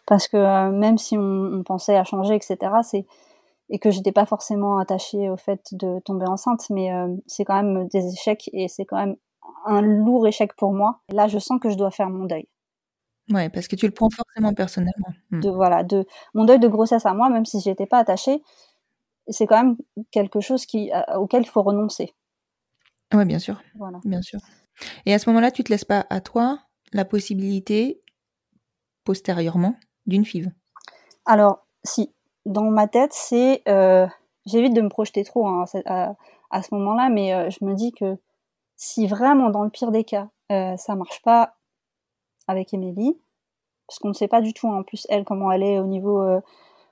[0.05, 1.21] parce que même si on,
[1.53, 3.05] on pensait à changer, etc., c'est
[3.69, 7.61] et que j'étais pas forcément attachée au fait de tomber enceinte, mais euh, c'est quand
[7.61, 9.15] même des échecs et c'est quand même
[9.65, 11.01] un lourd échec pour moi.
[11.09, 12.47] Là, je sens que je dois faire mon deuil.
[13.29, 15.09] Ouais, parce que tu le prends forcément personnellement.
[15.31, 15.41] Mm.
[15.41, 18.41] de voilà de mon deuil de grossesse à moi même si j'y étais pas attachée
[19.27, 19.77] c'est quand même
[20.09, 22.15] quelque chose qui à- auquel il faut renoncer
[23.13, 24.39] Ouais, bien sûr, voilà bien sûr.
[25.05, 26.59] Et à ce moment-là, tu te laisses pas à toi
[26.93, 28.01] la possibilité,
[29.03, 30.51] postérieurement, d'une FIV?
[31.25, 32.13] alors si
[32.49, 34.05] dans ma tête c'est euh,
[34.45, 36.15] j'évite de me projeter trop hein, à, ce- à-
[36.49, 38.17] à ce moment-là mais euh, je me dis que
[38.75, 41.55] si vraiment dans le pire des cas euh, ça marche pas
[42.47, 43.17] avec Émilie
[43.87, 46.21] parce qu'on ne sait pas du tout en plus elle comment elle est au niveau
[46.21, 46.41] euh,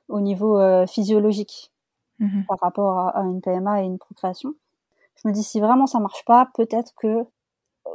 [0.08, 1.72] au niveau physiologique
[2.20, 2.46] Mhm.
[2.48, 4.56] par rapport à, à une PMA et une procréation.
[5.22, 7.26] Je me dis si vraiment ça marche pas, peut-être que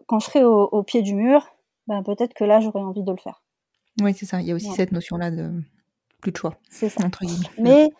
[0.06, 1.44] quand je serai au, au pied du mur,
[1.88, 3.42] ben peut-être que là j'aurais envie de le faire.
[4.00, 4.40] Oui, c'est ça.
[4.40, 4.76] Il y a aussi Ouais.
[4.76, 5.50] cette notion-là de
[6.22, 7.04] plus de choix, C'est ça.
[7.04, 7.48] entre guillemets.
[7.58, 7.90] Mais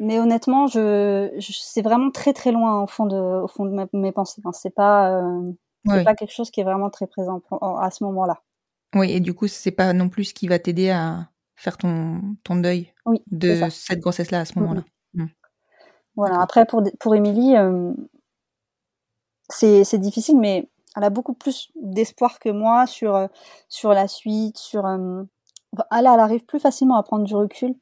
[0.00, 3.70] mais honnêtement, je, je c'est vraiment très très loin au fond de au fond de
[3.70, 4.40] ma- mes pensées.
[4.44, 4.52] hein.
[4.52, 5.50] C'est pas euh,
[6.04, 8.40] pas quelque chose qui est vraiment très présent à ce moment-là.
[8.94, 12.20] Oui, et du coup, c'est pas non plus ce qui va t'aider à faire ton,
[12.44, 14.82] ton deuil Oui, de cette grossesse-là à ce moment-là.
[16.16, 16.40] Voilà.
[16.40, 17.92] Après, pour, pour Émilie, euh,
[19.48, 23.26] c'est c'est difficile, mais elle a beaucoup plus d'espoir que moi sur, euh,
[23.68, 24.86] sur la suite, sur.
[24.86, 25.22] euh,
[25.74, 27.74] enfin, elle, arrive plus facilement à prendre du recul.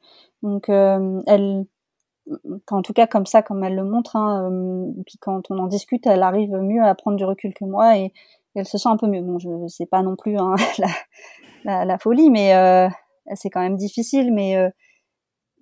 [0.43, 1.65] Donc, euh, elle.
[2.69, 5.67] En tout cas, comme ça, comme elle le montre, hein, euh, puis quand on en
[5.67, 8.11] discute, elle arrive mieux à prendre du recul que moi et,
[8.55, 9.21] elle se sent un peu mieux.
[9.21, 10.87] Bon, je sais pas non plus hein, la,
[11.63, 12.89] la, la folie, mais euh,
[13.35, 14.33] c'est quand même difficile.
[14.33, 14.69] Mais euh,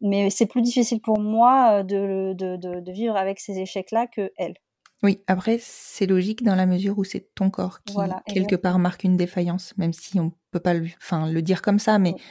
[0.01, 4.07] mais c'est plus difficile pour moi euh, de, de, de, de vivre avec ces échecs-là
[4.07, 4.55] que elle.
[5.03, 8.79] Oui, après, c'est logique dans la mesure où c'est ton corps qui, Voilà, quelque part,
[8.79, 12.13] marque une défaillance, même si on peut pas le, enfin, le dire comme ça, mais
[12.13, 12.21] Oui.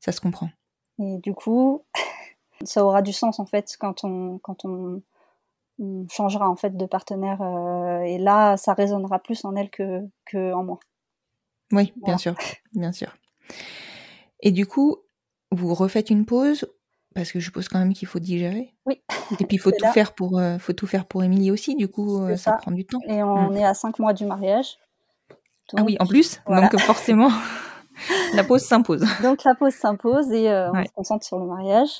[0.00, 0.50] ça se comprend.
[1.00, 1.84] Et du coup,
[2.64, 5.02] ça aura du sens en fait quand on quand on,
[5.78, 10.00] on changera en fait de partenaire euh, et là, ça résonnera plus en elle que
[10.24, 10.78] que en moi.
[11.72, 12.14] Oui, Voilà.
[12.14, 12.34] bien sûr,
[12.72, 13.14] bien sûr.
[14.40, 14.98] Et du coup,
[15.50, 16.66] vous refaites une pause
[17.20, 18.74] parce que je suppose quand même qu'il faut digérer.
[18.86, 19.00] Oui.
[19.40, 19.92] Et puis il faut tout là.
[19.92, 21.74] faire pour, euh, faut tout faire pour Émilie aussi.
[21.76, 22.56] Du coup, euh, ça, ça.
[22.58, 23.00] prend du temps.
[23.08, 23.56] Et on Mm.
[23.56, 24.78] est à cinq mois du mariage.
[25.76, 26.68] Ah oui, en plus, voilà.
[26.68, 27.28] donc forcément,
[28.34, 29.04] la pause s'impose.
[29.22, 30.86] Donc la pause s'impose et euh, on Ouais.
[30.86, 31.90] se concentre sur le mariage.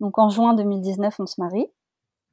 [0.00, 1.66] Donc en juin 2019, on se marie.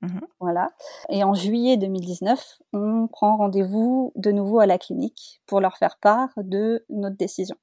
[0.01, 0.21] Mhm.
[0.41, 0.71] Voilà.
[1.10, 5.97] Et en juillet 2019, on prend rendez-vous de nouveau à la clinique pour leur faire
[6.01, 7.56] part de notre décision.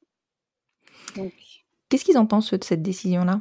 [1.89, 3.41] Qu'est-ce qu'ils en pensent eux, de cette décision-là?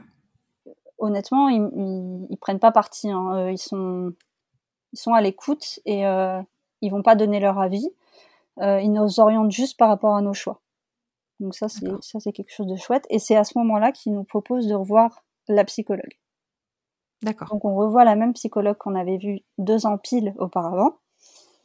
[1.00, 3.10] Honnêtement, ils, ils, ils prennent pas parti.
[3.10, 3.34] hein.
[3.36, 4.14] Euh, Ils sont
[4.92, 6.42] ils sont à l'écoute et euh,
[6.82, 7.88] ils vont pas donner leur avis.
[8.60, 10.62] Euh, ils nous orientent juste par rapport à nos choix.
[11.40, 12.04] Donc ça c'est D'accord.
[12.04, 14.74] ça c'est quelque chose de chouette et c'est à ce moment-là qu'ils nous proposent de
[14.74, 16.18] revoir la psychologue.
[17.22, 17.50] D'accord.
[17.50, 20.98] Donc on revoit la même psychologue qu'on avait vue deux ans pile auparavant.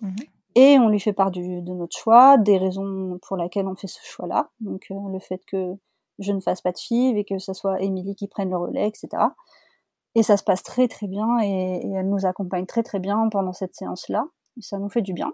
[0.00, 0.16] Mhm.
[0.56, 3.86] Et on lui fait part du, de notre choix, des raisons pour lesquelles on fait
[3.88, 4.50] ce choix-là.
[4.60, 5.74] Donc euh, le fait que
[6.18, 8.88] je ne fasse pas de FIV et que ce soit Émilie qui prenne le relais,
[8.88, 9.08] etc.
[10.14, 13.28] Et ça se passe très très bien et, et elle nous accompagne très très bien
[13.30, 14.24] pendant cette séance-là.
[14.60, 15.32] Ça nous fait du bien.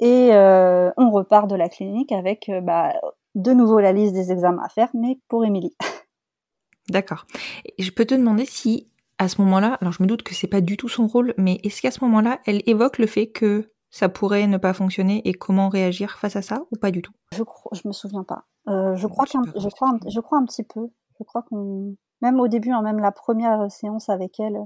[0.00, 2.92] Et euh, on repart de la clinique avec euh, bah,
[3.34, 5.74] de nouveau la liste des examens à faire, mais pour Émilie.
[6.88, 7.26] D'accord.
[7.78, 8.86] Je peux te demander si,
[9.18, 11.60] à ce moment-là, alors je me doute que c'est pas du tout son rôle, mais
[11.64, 15.32] est-ce qu'à ce moment-là, elle évoque le fait que ça pourrait ne pas fonctionner et
[15.32, 17.12] comment réagir face à ça ou pas du tout?
[17.32, 18.44] Je je me souviens pas.
[18.68, 20.88] Euh, je crois qu'un, je crois, un, je crois un petit peu.
[21.18, 24.58] Je crois qu'on, même au début, hein, même la première séance avec elle,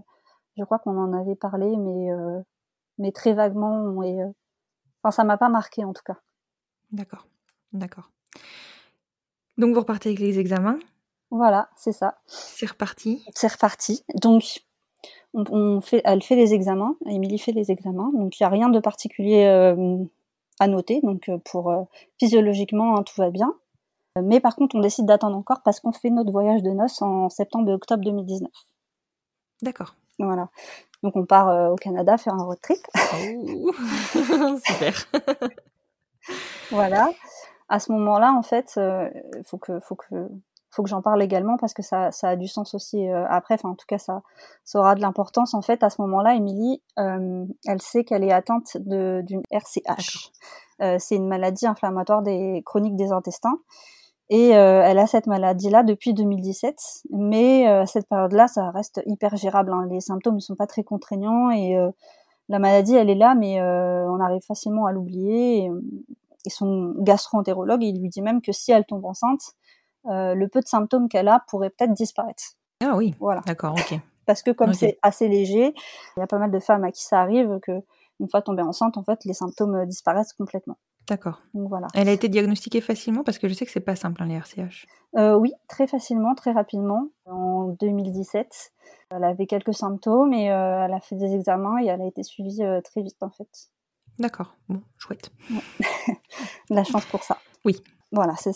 [0.56, 2.40] je crois qu'on en avait parlé, mais euh,
[2.98, 4.02] mais très vaguement.
[4.02, 4.28] Et, euh,
[5.02, 6.18] enfin, ça m'a pas marqué en tout cas.
[6.92, 7.26] D'accord.
[7.72, 8.10] D'accord.
[9.58, 10.78] Donc vous repartez avec les examens
[11.30, 12.18] Voilà, c'est ça.
[12.26, 13.24] C'est reparti.
[13.34, 14.04] C'est reparti.
[14.20, 14.42] Donc
[15.34, 18.50] on, on, fait, elle fait les examens, Émilie fait les examens, donc il n'y a
[18.50, 19.96] rien de particulier euh,
[20.58, 21.00] à noter.
[21.02, 21.82] Donc euh, pour euh,
[22.18, 23.54] physiologiquement hein, tout va bien.
[24.20, 27.28] Mais par contre, on décide d'attendre encore parce qu'on fait notre voyage de noces en
[27.28, 28.50] septembre et octobre 2019.
[29.62, 29.94] D'accord.
[30.18, 30.48] Voilà.
[31.02, 32.78] Donc on part euh, au Canada faire un road trip.
[32.94, 33.72] Oh.
[34.64, 35.06] Super.
[36.70, 37.08] voilà.
[37.68, 39.08] À ce moment-là, en fait, il euh,
[39.44, 40.28] faut que, faut que,
[40.70, 43.54] faut que j'en parle également parce que ça, ça a du sens aussi euh, après.
[43.54, 44.22] Enfin, en tout cas, ça,
[44.64, 45.54] ça aura de l'importance.
[45.54, 50.30] En fait, à ce moment-là, Émilie, euh, elle sait qu'elle est atteinte d'une RCH.
[50.80, 53.58] Euh, c'est une maladie inflammatoire des chroniques des intestins.
[54.30, 56.76] Et euh, elle a cette maladie-là depuis 2017,
[57.10, 59.72] mais à cette période-là, ça reste hyper gérable.
[59.72, 59.86] Hein.
[59.90, 61.76] Les symptômes ne sont pas très contraignants et
[62.48, 65.64] la maladie, elle est là, mais on arrive facilement à l'oublier.
[65.64, 65.70] Et,
[66.46, 69.54] et son gastro-entérologue, il lui dit même que si elle tombe enceinte,
[70.06, 72.42] euh, le peu de symptômes qu'elle a pourrait peut-être disparaître.
[72.82, 73.42] Ah oui, voilà.
[73.46, 73.98] D'accord, ok.
[74.26, 75.74] Parce que comme c'est assez léger,
[76.16, 77.72] il y a pas mal de femmes à qui ça arrive que
[78.20, 80.78] une fois tombée enceinte, en fait, les symptômes euh, disparaissent complètement.
[81.10, 81.42] D'accord.
[81.54, 81.88] Voilà.
[81.92, 84.36] Elle a été diagnostiquée facilement parce que je sais que c'est pas simple hein, les
[84.36, 84.86] RCH.
[85.18, 87.08] Euh, oui, très facilement, très rapidement.
[87.26, 88.72] En 2017,
[89.10, 92.22] elle avait quelques symptômes et euh, elle a fait des examens et elle a été
[92.22, 93.48] suivie euh, très vite en fait.
[94.20, 94.54] D'accord.
[94.68, 95.32] Bon, chouette.
[96.70, 97.38] La chance pour ça.
[97.64, 97.82] Oui.
[98.12, 98.52] Voilà, c'est,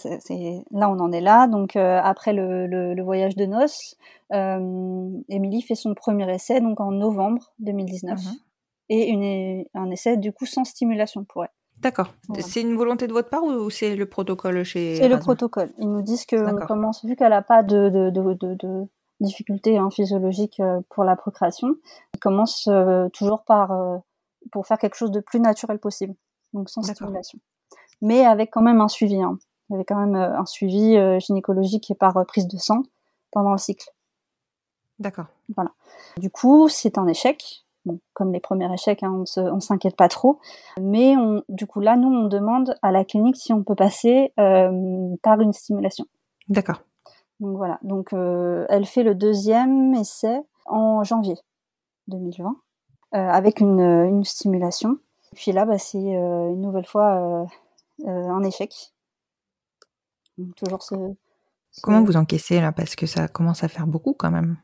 [0.72, 1.46] là on en est là.
[1.48, 3.96] Donc après le, le, le voyage de noces,
[4.32, 8.34] Émilie fait son premier essai donc en novembre 2019 Mhm.
[8.90, 11.50] et une, un essai du coup sans stimulation pour elle.
[11.84, 12.14] D'accord.
[12.28, 12.42] Voilà.
[12.42, 15.70] C'est une volonté de votre part ou c'est le protocole chez C'est le protocole.
[15.76, 18.88] Ils nous disent que commence, vu qu'elle n'a pas de, de, de, de, de
[19.20, 21.76] difficultés hein, physiologiques euh, pour la procréation,
[22.14, 23.98] ils commencent euh, toujours par euh,
[24.50, 26.14] pour faire quelque chose de plus naturel possible,
[26.54, 27.38] donc sans stimulation,
[28.00, 29.20] mais avec quand même un suivi.
[29.20, 29.38] Hein.
[29.68, 32.82] Il y avait quand même euh, un suivi gynécologique et par prise de sang
[33.30, 33.90] pendant le cycle.
[34.98, 35.26] D'accord.
[36.16, 37.64] Du coup, c'est un échec.
[37.86, 40.38] Bon, comme les premiers échecs, hein, on on s'inquiète pas trop.
[40.80, 44.32] Mais on, du coup, là, nous, on demande à la clinique si on peut passer
[44.40, 46.06] euh, par une stimulation.
[46.48, 46.80] D'accord.
[47.40, 47.78] Donc voilà.
[47.82, 51.34] Donc euh, elle fait le deuxième essai en janvier
[52.08, 52.56] 2020
[53.14, 54.98] euh, avec une, une stimulation.
[55.32, 57.46] Et puis là, bah, c'est une nouvelle fois
[58.06, 58.72] un échec.
[60.38, 60.94] Donc, toujours ce,
[61.70, 62.72] ce- Comment vous encaissez là?
[62.72, 64.56] Parce que ça commence à faire beaucoup quand même.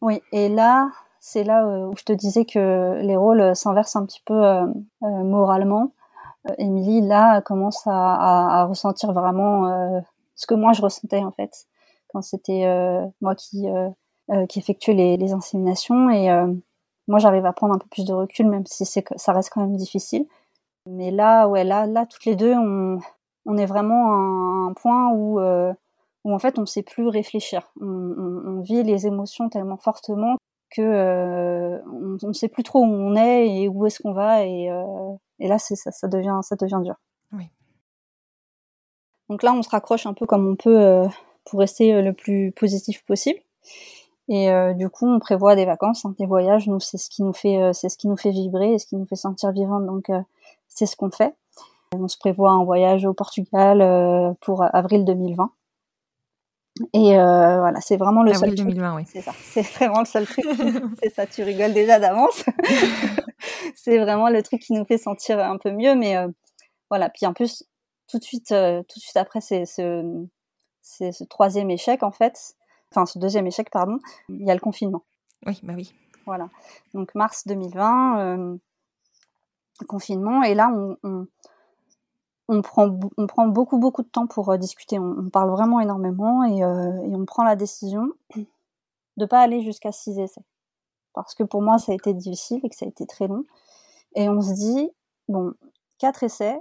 [0.00, 0.90] Oui, et là,
[1.26, 4.44] c'est là euh, où je te disais que les rôles euh, s'inversent un petit peu
[4.44, 4.64] euh,
[5.02, 5.92] moralement.
[6.58, 10.00] Émilie, là, commence à, ressentir vraiment
[10.36, 11.66] ce que moi je ressentais en fait
[12.06, 12.64] quand c'était
[13.20, 13.66] moi qui
[14.48, 16.28] qui effectuais les, inséminations et
[17.08, 19.76] moi j'arrive à prendre un peu plus de recul même si ça reste quand même
[19.76, 20.24] difficile.
[20.88, 25.40] Mais là, ouais, là, là, toutes les deux, on, est vraiment à un, point où
[25.40, 27.72] où en fait on ne sait plus réfléchir.
[27.80, 30.36] On vit les émotions tellement fortement
[30.70, 31.78] que euh,
[32.22, 35.12] on ne sait plus trop où on est et où est-ce qu'on va et, euh,
[35.38, 36.96] et là c'est ça, ça devient ça devient dur.
[37.32, 37.48] Oui.
[39.28, 41.06] Donc là on se raccroche un peu comme on peut euh,
[41.44, 43.40] pour rester le plus positif possible.
[44.28, 46.66] Et du coup, on prévoit des vacances, hein, des voyages.
[46.66, 48.96] Nous, c'est ce qui nous fait, c'est ce qui nous fait vibrer et ce qui
[48.96, 49.86] nous fait sentir vivante.
[49.86, 50.10] Donc,
[50.66, 51.36] c'est ce qu'on fait.
[51.94, 55.52] On se prévoit un voyage au Portugal pour avril 2020.
[56.92, 58.68] Et euh, voilà, c'est vraiment le Avril seul truc.
[58.68, 59.02] 2020, oui.
[59.06, 60.44] C'est ça, c'est vraiment le seul truc.
[61.02, 62.44] c'est ça, tu rigoles déjà d'avance.
[63.74, 66.28] c'est vraiment le truc qui nous fait sentir un peu mieux, mais euh,
[66.90, 67.08] voilà.
[67.08, 67.64] Puis en plus,
[68.08, 70.26] tout de suite, euh, tout de suite après, c'est ce,
[70.82, 72.54] c'est ce troisième échec en fait,
[72.92, 73.98] enfin ce deuxième échec pardon.
[74.28, 75.04] Il y a le confinement.
[75.46, 75.94] Oui, bah oui.
[76.26, 76.48] Voilà.
[76.94, 78.56] Donc mars 2020, euh,
[79.88, 81.26] confinement, et là on, on,
[82.48, 84.98] on prend, on prend beaucoup beaucoup de temps pour euh, discuter.
[84.98, 88.08] On, on parle vraiment énormément et, euh, et on prend la décision
[89.16, 90.44] de pas aller jusqu'à six essais,
[91.14, 93.44] parce que pour moi ça a été difficile et que ça a été très long.
[94.14, 94.90] Et on se dit
[95.28, 95.54] bon,
[95.98, 96.60] quatre essais,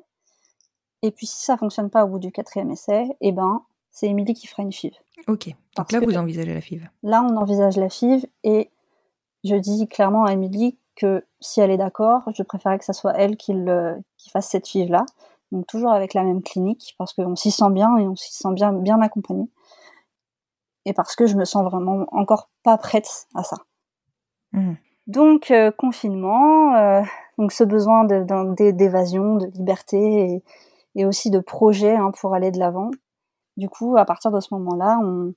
[1.02, 4.34] et puis si ça fonctionne pas au bout du quatrième essai, eh ben c'est Émilie
[4.34, 4.94] qui fera une FIV.
[5.28, 5.48] Ok.
[5.48, 6.90] Donc Parce là, vous envisagez la FIV.
[7.04, 8.70] Là, on envisage la FIV et
[9.44, 13.14] je dis clairement à Émilie que si elle est d'accord, je préférerais que ça soit
[13.14, 15.06] elle qui, le, qui fasse cette FIV-là.
[15.52, 18.54] Donc toujours avec la même clinique parce qu'on s'y sent bien et on s'y sent
[18.54, 19.50] bien, bien accompagné.
[20.86, 23.58] Et parce que je me sens vraiment encore pas prête à ça.
[24.54, 24.78] Mhm.
[25.08, 27.02] Donc euh, confinement, euh,
[27.38, 30.44] donc ce besoin de- d'évasion, de liberté et,
[30.96, 32.90] et aussi de projet hein, pour aller de l'avant.
[33.58, 35.34] Du coup, à partir de ce moment-là, on,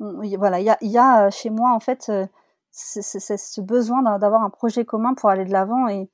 [0.00, 2.26] on- y- voilà, il y a, il y a euh, chez moi en fait euh,
[2.70, 6.08] ce besoin d'avoir un projet commun pour aller de l'avant et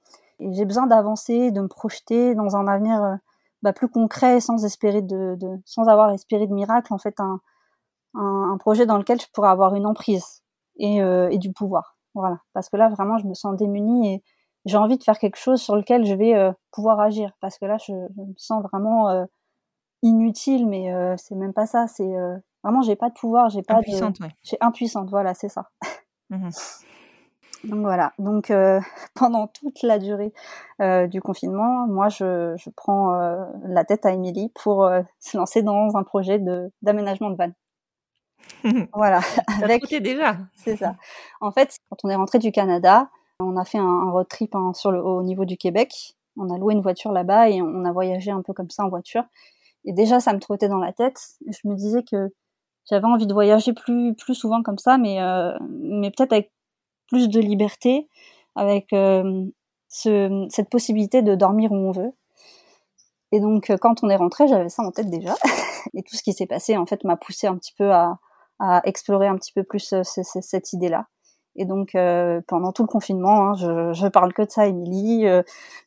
[0.53, 3.15] j'ai besoin d'avancer, de me projeter dans un avenir euh,
[3.63, 7.41] bah, plus concret, sans espérer de, de, sans avoir espéré de miracle, en fait, un,
[8.15, 10.43] un, un projet dans lequel je pourrais avoir une emprise
[10.77, 11.97] et, euh, et, du pouvoir.
[12.15, 14.23] Voilà, parce que là, vraiment, je me sens démunie et
[14.67, 17.67] j'ai envie de faire quelque chose sur lequel je vais euh, pouvoir agir, parce que
[17.67, 19.25] là, je, je me sens vraiment euh,
[20.03, 21.87] inutile, mais c'est même pas ça.
[21.87, 22.13] C'est
[22.63, 24.31] vraiment, j'ai pas de pouvoir, j'ai pas impuissante, de, ouais.
[24.43, 25.09] j'ai impuissante.
[25.09, 25.71] Voilà, c'est ça.
[26.31, 26.51] Mmh
[27.65, 28.13] donc voilà.
[28.19, 28.81] Donc euh,
[29.15, 30.33] pendant toute la durée
[30.81, 34.89] euh, du confinement, moi je, je prends euh, la tête à Émilie pour
[35.21, 37.55] se lancer dans un projet de d'aménagement de vannes.
[38.93, 39.21] voilà.
[39.63, 40.37] Avec déjà.
[40.57, 40.97] C'est ça.
[41.41, 43.09] En fait, quand on est rentré du Canada,
[43.41, 46.15] on a fait un, un road trip hein, sur le au niveau du Québec.
[46.37, 48.89] On a loué une voiture là-bas et on a voyagé un peu comme ça en
[48.89, 49.25] voiture.
[49.85, 51.21] Et déjà, ça me trottait dans la tête.
[51.47, 52.33] Je me disais que
[52.91, 55.19] j'avais envie de voyager plus plus souvent comme ça, mais
[55.71, 56.54] mais peut-être avec
[57.15, 58.09] plus de liberté,
[58.57, 59.45] avec euh,
[59.89, 62.13] ce, cette possibilité de dormir où on veut.
[63.31, 65.35] Et donc, quand on est rentré, j'avais ça en tête déjà.
[65.95, 68.19] Et tout ce qui s'est passé, en fait, m'a poussé un petit peu à,
[68.59, 71.07] à, explorer un petit peu plus euh, cette idée-là.
[71.57, 75.27] Et donc, euh, pendant tout le confinement, hein, je, parle que de ça, Émilie.
[75.29, 75.43] Euh,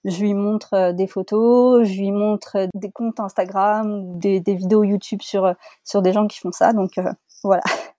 [0.06, 4.84] je lui montre euh, des photos, je lui montre des comptes Instagram des, des vidéos
[4.84, 5.54] YouTube sur
[5.84, 6.72] sur des gens qui font ça.
[6.72, 7.00] Donc
[7.44, 7.64] voilà.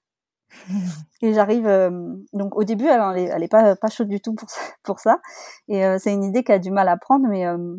[1.23, 1.91] Et j'arrive euh,
[2.33, 4.61] donc au début elle, elle, est, elle est pas pas chaude du tout pour ça,
[4.85, 5.21] pour ça.
[5.69, 7.77] et euh, c'est une idée qui a du mal à prendre mais euh,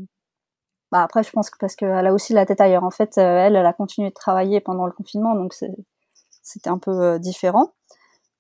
[0.92, 3.56] bah après je pense que parce qu'elle a aussi la tête ailleurs en fait elle
[3.56, 5.54] elle a continué de travailler pendant le confinement donc
[6.42, 7.74] c'était un peu différent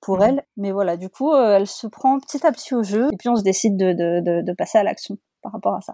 [0.01, 3.17] pour elle mais voilà du coup elle se prend petit à petit au jeu et
[3.17, 5.93] puis on se décide de, de, de, de passer à l'action par rapport à ça.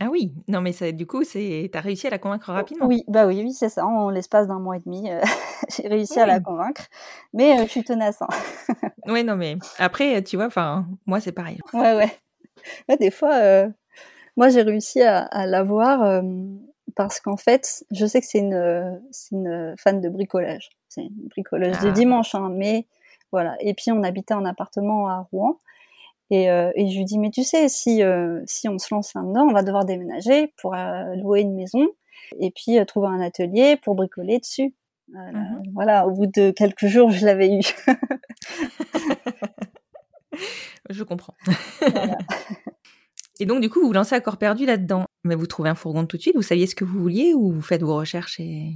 [0.00, 2.86] Ah oui, non mais ça, du coup, c'est, t'as réussi à la convaincre rapidement.
[2.86, 3.86] Oui, bah oui, oui, c'est ça.
[3.86, 5.20] En l'espace d'un mois et demi, euh,
[5.76, 6.20] j'ai réussi oui.
[6.20, 6.86] à la convaincre,
[7.32, 8.22] mais euh, je suis tenace.
[8.22, 8.28] Hein.
[9.06, 11.58] oui, non mais après, tu vois, enfin, moi c'est pareil.
[11.72, 12.12] Ouais, ouais.
[12.88, 13.68] ouais des fois, euh,
[14.36, 16.22] moi j'ai réussi à, à l'avoir
[16.94, 19.00] parce qu'en fait, je sais que c'est une,
[19.32, 20.70] une fan de bricolage.
[20.88, 21.84] C'est une bricoleuse ah.
[21.84, 22.86] de dimanche, hein, mais
[23.32, 23.56] voilà.
[23.60, 25.58] Et puis on habitait en appartement à Rouen.
[26.30, 29.14] Et, euh, et, je lui dis, mais tu sais, si, euh, si on se lance
[29.14, 31.86] là-dedans, on va devoir déménager pour euh, louer une maison
[32.38, 34.74] et puis trouver un atelier pour bricoler dessus.
[35.08, 35.62] Mmh.
[35.72, 37.62] Voilà, au bout de quelques jours, je l'avais eu.
[40.90, 41.34] je comprends.
[41.80, 42.18] Voilà.
[43.40, 45.06] et donc, du coup, vous vous lancez à corps perdu là-dedans.
[45.24, 47.52] Mais vous trouvez un fourgon tout de suite Vous saviez ce que vous vouliez ou
[47.52, 48.74] vous faites vos recherches et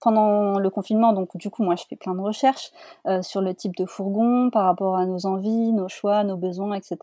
[0.00, 2.72] pendant le confinement, donc du coup, moi, je fais plein de recherches
[3.06, 6.74] euh, sur le type de fourgon par rapport à nos envies, nos choix, nos besoins,
[6.74, 6.98] etc.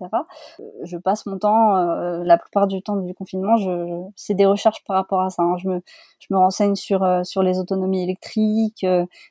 [0.84, 4.84] Je passe mon temps, euh, la plupart du temps du confinement, je, c'est des recherches
[4.86, 5.44] par rapport à ça.
[5.44, 5.58] Hein.
[5.58, 5.82] Je me,
[6.20, 8.86] je me renseigne sur euh, sur les autonomies électriques,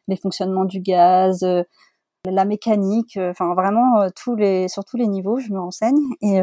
[0.09, 1.45] les fonctionnements du gaz,
[2.25, 5.99] la mécanique, enfin vraiment tous les sur tous les niveaux, je me renseigne.
[6.23, 6.41] Et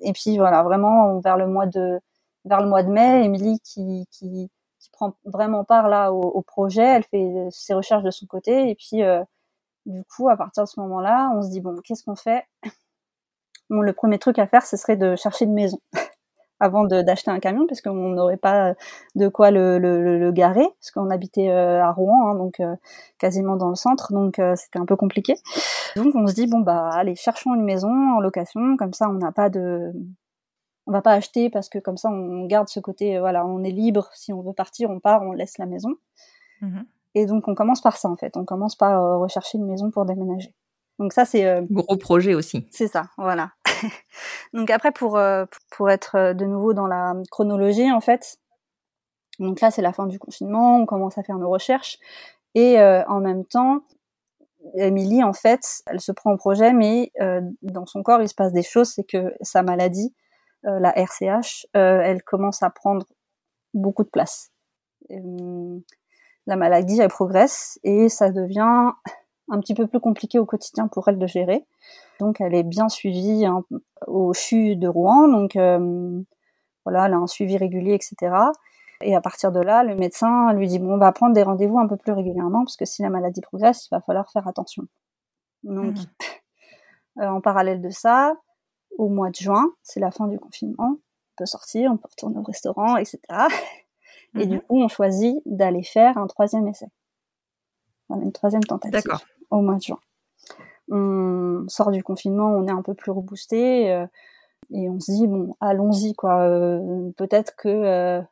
[0.00, 2.00] et puis voilà, vraiment vers le mois de
[2.44, 4.50] vers le mois de mai, Émilie qui qui
[4.96, 9.02] prend vraiment part là au, projet, elle fait ses recherches de son côté et puis
[9.02, 9.22] euh,
[9.86, 12.44] du coup à partir de ce moment-là, on se dit bon qu'est-ce qu'on fait?
[13.70, 15.78] Le premier truc à faire ce serait de chercher une maison
[16.60, 18.74] avant d'acheter un camion parce qu'on n'aurait pas
[19.14, 22.74] de quoi le, garer parce qu'on habitait euh, à Rouen hein, donc euh,
[23.18, 25.34] quasiment dans le centre donc euh, c'était un peu compliqué.
[25.96, 29.14] Donc on se dit bon bah allez cherchons une maison en location comme ça on
[29.14, 29.92] n'a pas de
[30.86, 33.70] on va pas acheter parce que comme ça on garde ce côté voilà on est
[33.70, 34.08] libre.
[34.14, 35.96] Si on veut partir on part on laisse la maison.
[36.62, 36.80] Mmh.
[37.14, 38.36] et donc on commence par ça en fait.
[38.36, 40.54] On commence par euh, rechercher une maison pour déménager.
[40.98, 42.66] Donc ça c'est euh, gros projet aussi.
[42.70, 43.50] C'est ça voilà.
[44.54, 48.38] Donc après pour euh, pour être de nouveau dans la chronologie en fait
[49.38, 51.98] donc là c'est la fin du confinement on commence à faire nos recherches.
[52.54, 53.80] Et en même temps
[54.76, 57.12] Émilie en fait elle se prend au projet mais
[57.60, 58.88] dans son corps il se passe des choses.
[58.88, 60.25] C'est que sa maladie euh,
[60.66, 63.06] la RCH, euh, elle commence à prendre
[63.74, 64.50] beaucoup de place.
[65.10, 65.78] Euh,
[66.46, 68.92] la maladie, elle progresse et ça devient
[69.48, 71.64] un petit peu plus compliqué au quotidien pour elle de gérer.
[72.20, 73.64] Donc elle est bien suivie hein,
[74.06, 76.20] au CHU de Rouen, donc euh,
[76.84, 78.34] voilà, elle a un suivi régulier, etc.
[79.02, 81.78] Et à partir de là, le médecin lui dit bon, on va prendre des rendez-vous
[81.78, 84.84] un peu plus régulièrement parce que si la maladie progresse, il va falloir faire attention.
[85.62, 87.20] Donc mmh.
[87.22, 88.34] euh, en parallèle de ça,
[88.98, 92.38] au mois de juin, c'est la fin du confinement, on peut sortir, on peut retourner
[92.38, 93.18] au restaurant, etc.
[94.34, 94.50] Et mmh.
[94.50, 96.88] du coup, on choisit d'aller faire un troisième essai.
[98.08, 99.02] Voilà, une troisième tentative
[99.50, 99.98] au mois de juin.
[100.88, 104.06] On sort du confinement, on est un peu plus reboosté euh,
[104.70, 106.42] et on se dit bon, allons-y quoi.
[106.42, 108.22] Euh, peut-être que euh,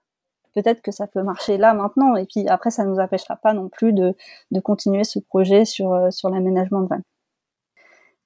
[0.54, 3.68] peut-être que ça peut marcher là maintenant et puis après ça nous empêchera pas non
[3.68, 4.14] plus de,
[4.52, 7.02] de continuer ce projet sur sur l'aménagement de vannes.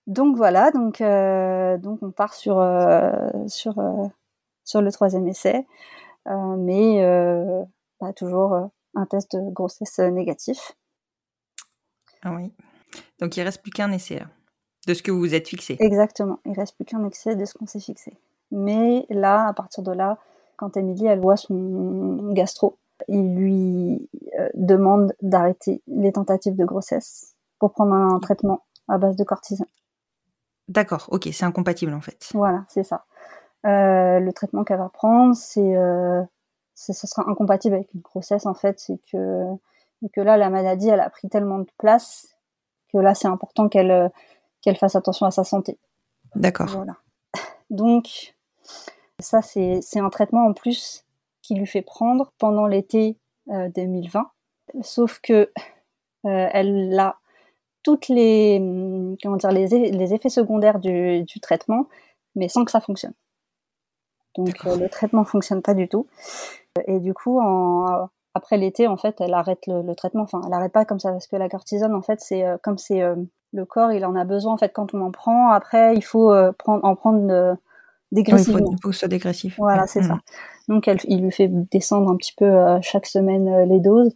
[0.09, 3.13] Donc voilà, donc euh, donc on part sur euh,
[3.47, 4.07] sur euh,
[4.65, 5.67] sur le troisième essai.
[6.27, 7.03] mais
[8.01, 10.73] bah, toujours un test de grossesse négatif.
[12.23, 12.53] Ah oui.
[13.21, 14.23] Donc il reste plus qu'un essai
[14.87, 15.77] de ce que vous vous êtes fixé.
[15.79, 16.39] Exactement.
[16.47, 18.15] Il reste plus qu'un excès de ce qu'on s'est fixé.
[18.51, 20.17] Mais là, à partir de là,
[20.57, 22.79] quand Émilie elle voit son gastro,
[23.09, 24.09] il lui
[24.55, 29.67] demande d'arrêter les tentatives de grossesse pour prendre un traitement à base de cortisone.
[30.69, 32.29] D'accord, ok, c'est incompatible en fait.
[32.35, 33.07] Voilà, c'est ça.
[33.67, 36.23] Euh, le traitement qu'elle va prendre, c'est, euh,
[36.75, 39.45] ce sera incompatible avec une grossesse en fait, c'est que,
[40.13, 42.37] que là la maladie, elle a pris tellement de place
[42.93, 44.09] que là c'est important qu'elle euh,
[44.61, 45.79] qu'elle fasse attention à sa santé.
[46.35, 46.69] D'accord.
[46.69, 46.97] Voilà.
[47.71, 48.35] Donc
[49.19, 51.05] ça c'est un traitement en plus
[51.43, 53.17] qui lui fait prendre pendant l'été
[53.47, 54.31] 2020,
[54.83, 55.51] sauf que
[56.25, 57.19] elle a
[57.83, 58.59] toutes les
[59.23, 61.87] comment dire les, les effets secondaires du, du, traitement,
[62.35, 63.15] mais sans que ça fonctionne.
[64.37, 66.07] Donc euh, le traitement fonctionne pas du tout.
[66.87, 70.23] Et du coup, en, après l'été, en fait, elle arrête le, le, traitement.
[70.23, 72.79] Enfin, elle arrête pas comme ça parce que la cortisone, en fait, c'est euh, comme
[72.79, 73.17] c'est euh,
[73.53, 75.51] le corps, il en a besoin en fait quand on en prend.
[75.51, 77.57] Après, il faut prendre en prendre
[78.13, 78.71] dégressivement.
[78.71, 79.57] il faut, ce soit dégressif.
[79.59, 80.19] Voilà, c'est ça.
[80.69, 84.15] Donc, elle, il lui fait descendre un petit peu chaque semaine les doses.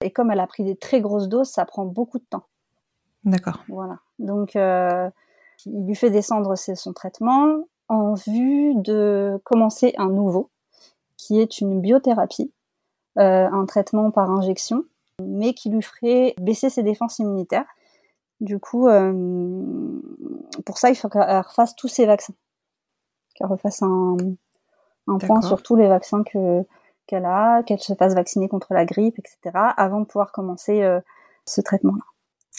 [0.00, 2.44] Et comme elle a pris des très grosses doses, ça prend beaucoup de temps.
[3.24, 3.64] D'accord.
[3.68, 3.98] Voilà.
[4.18, 5.08] Donc, euh,
[5.66, 10.50] il lui fait descendre son traitement en vue de commencer un nouveau,
[11.16, 12.52] qui est une biothérapie,
[13.18, 14.84] euh, un traitement par injection,
[15.22, 17.66] mais qui lui ferait baisser ses défenses immunitaires.
[18.40, 20.00] Du coup, euh,
[20.66, 22.34] pour ça, il faut qu'elle refasse tous ses vaccins,
[23.34, 24.16] qu'elle refasse un,
[25.06, 26.64] un point sur tous les vaccins que
[27.06, 29.38] qu'elle a, qu'elle se fasse vacciner contre la grippe, etc.,
[29.76, 31.00] avant de pouvoir commencer euh,
[31.44, 32.02] ce traitement-là.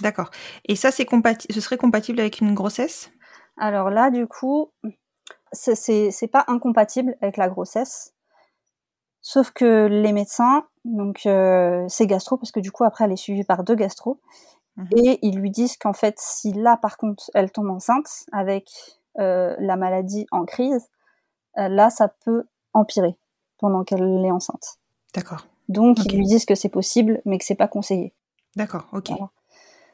[0.01, 0.29] D'accord.
[0.65, 3.11] Et ça, c'est compatible, ce serait compatible avec une grossesse?
[3.57, 4.71] Alors là, du coup,
[5.51, 8.13] c'est pas incompatible avec la grossesse.
[9.21, 13.15] Sauf que les médecins, donc euh, c'est gastro, parce que du coup, après, elle est
[13.15, 14.19] suivie par deux gastro,
[14.77, 18.69] mmh et ils lui disent qu'en fait, si là, par contre, elle tombe enceinte avec
[19.17, 20.89] euh, la maladie en crise,
[21.57, 22.43] euh, là, ça peut
[22.73, 23.15] empirer
[23.57, 24.77] pendant qu'elle est enceinte.
[25.13, 25.47] D'accord.
[25.69, 28.13] Donc, ils lui disent que c'est possible, mais que c'est pas conseillé.
[28.55, 29.11] D'accord, ok.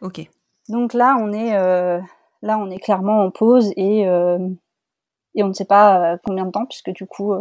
[0.02, 0.28] Ok.
[0.70, 2.00] Donc là, on est euh,
[2.42, 4.50] là, on est clairement en pause et euh,
[5.36, 7.34] et on ne sait pas euh, combien de temps puisque du coup,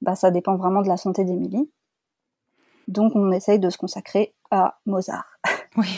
[0.00, 1.70] bah ça dépend vraiment de la santé d'Émilie.
[2.88, 5.38] Donc on essaye de se consacrer à Mozart.
[5.78, 5.88] Oui.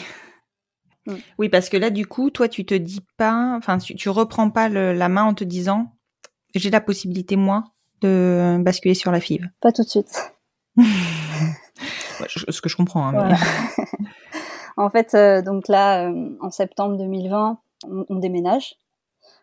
[1.05, 1.15] Mm.
[1.37, 4.69] Oui, parce que là, du coup, toi, tu te dis pas, enfin, tu, reprends pas
[4.69, 5.91] la main en te disant,
[6.53, 7.65] j'ai la possibilité moi
[7.99, 9.49] de basculer sur la FIV.
[9.59, 10.33] Pas tout de suite.
[12.27, 13.07] ce que je comprends.
[13.09, 13.35] Hein,
[14.77, 17.57] En fait, euh, donc là, euh, en septembre 2020,
[18.09, 18.75] on, déménage,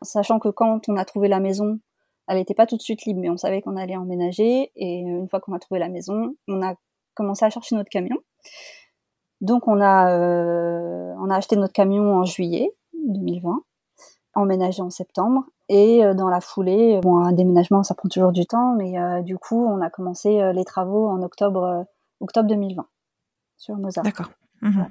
[0.02, 1.78] sachant que quand on a trouvé la maison,
[2.28, 4.72] elle n'était pas tout de suite libre, mais on savait qu'on allait emménager.
[4.76, 6.74] Et euh, une fois qu'on a trouvé la maison, on a
[7.14, 8.16] commencé à chercher notre camion.
[9.40, 10.16] Donc on a,
[11.18, 12.70] on a acheté notre camion en juillet
[13.08, 13.62] 2020,
[14.34, 15.44] emménagé en septembre.
[15.68, 19.66] Et dans la foulée, bon, un déménagement, ça prend toujours du temps, mais du coup,
[19.66, 21.86] on a commencé les travaux en octobre,
[22.20, 22.86] octobre 2020
[23.56, 24.04] sur Mozart.
[24.04, 24.30] D'accord.
[24.60, 24.86] Mhm.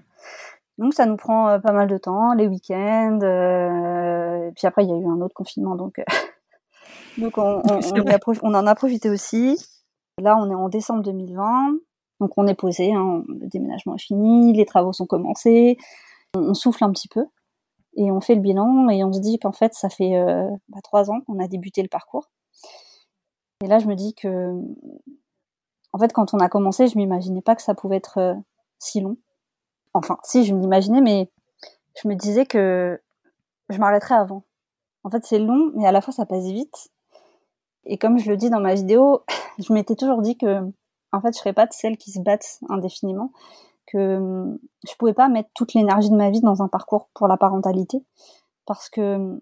[0.81, 3.19] Donc ça nous prend euh, pas mal de temps, les week-ends.
[3.21, 6.03] Euh, et puis après, il y a eu un autre confinement, donc, euh,
[7.19, 9.63] donc on, on, en a profité aussi.
[10.17, 11.75] Là, on est en décembre 2020,
[12.19, 15.77] donc on est posé, hein, le déménagement est fini, les travaux sont commencés,
[16.35, 17.25] on, souffle un petit peu
[17.95, 20.13] et on fait le bilan et on se dit qu'en fait, ça fait
[20.69, 22.29] bah, trois ans qu'on a débuté le parcours.
[23.63, 24.53] Et là, je me dis que,
[25.93, 28.35] en fait, quand on a commencé, je m'imaginais pas que ça pouvait être
[28.79, 29.17] si long.
[29.93, 31.29] Enfin, si, je m'imaginais, mais
[32.01, 33.01] je me disais que
[33.69, 34.43] je m'arrêterais avant.
[35.03, 36.89] En fait, c'est long, mais à la fois, ça passe vite.
[37.85, 39.23] Et comme je le dis dans ma vidéo,
[39.59, 40.61] je m'étais toujours dit que,
[41.11, 43.31] en fait, je serais pas de celles qui se battent indéfiniment,
[43.87, 44.45] que
[44.87, 48.05] je pouvais pas mettre toute l'énergie de ma vie dans un parcours pour la parentalité,
[48.65, 49.41] parce que,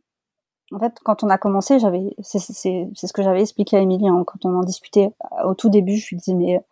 [0.71, 4.23] en fait, quand on a commencé, j'avais, c'est ce que j'avais expliqué à Émilie hein,
[4.25, 5.97] quand on en discutait au tout début.
[5.97, 6.63] Je lui disais mais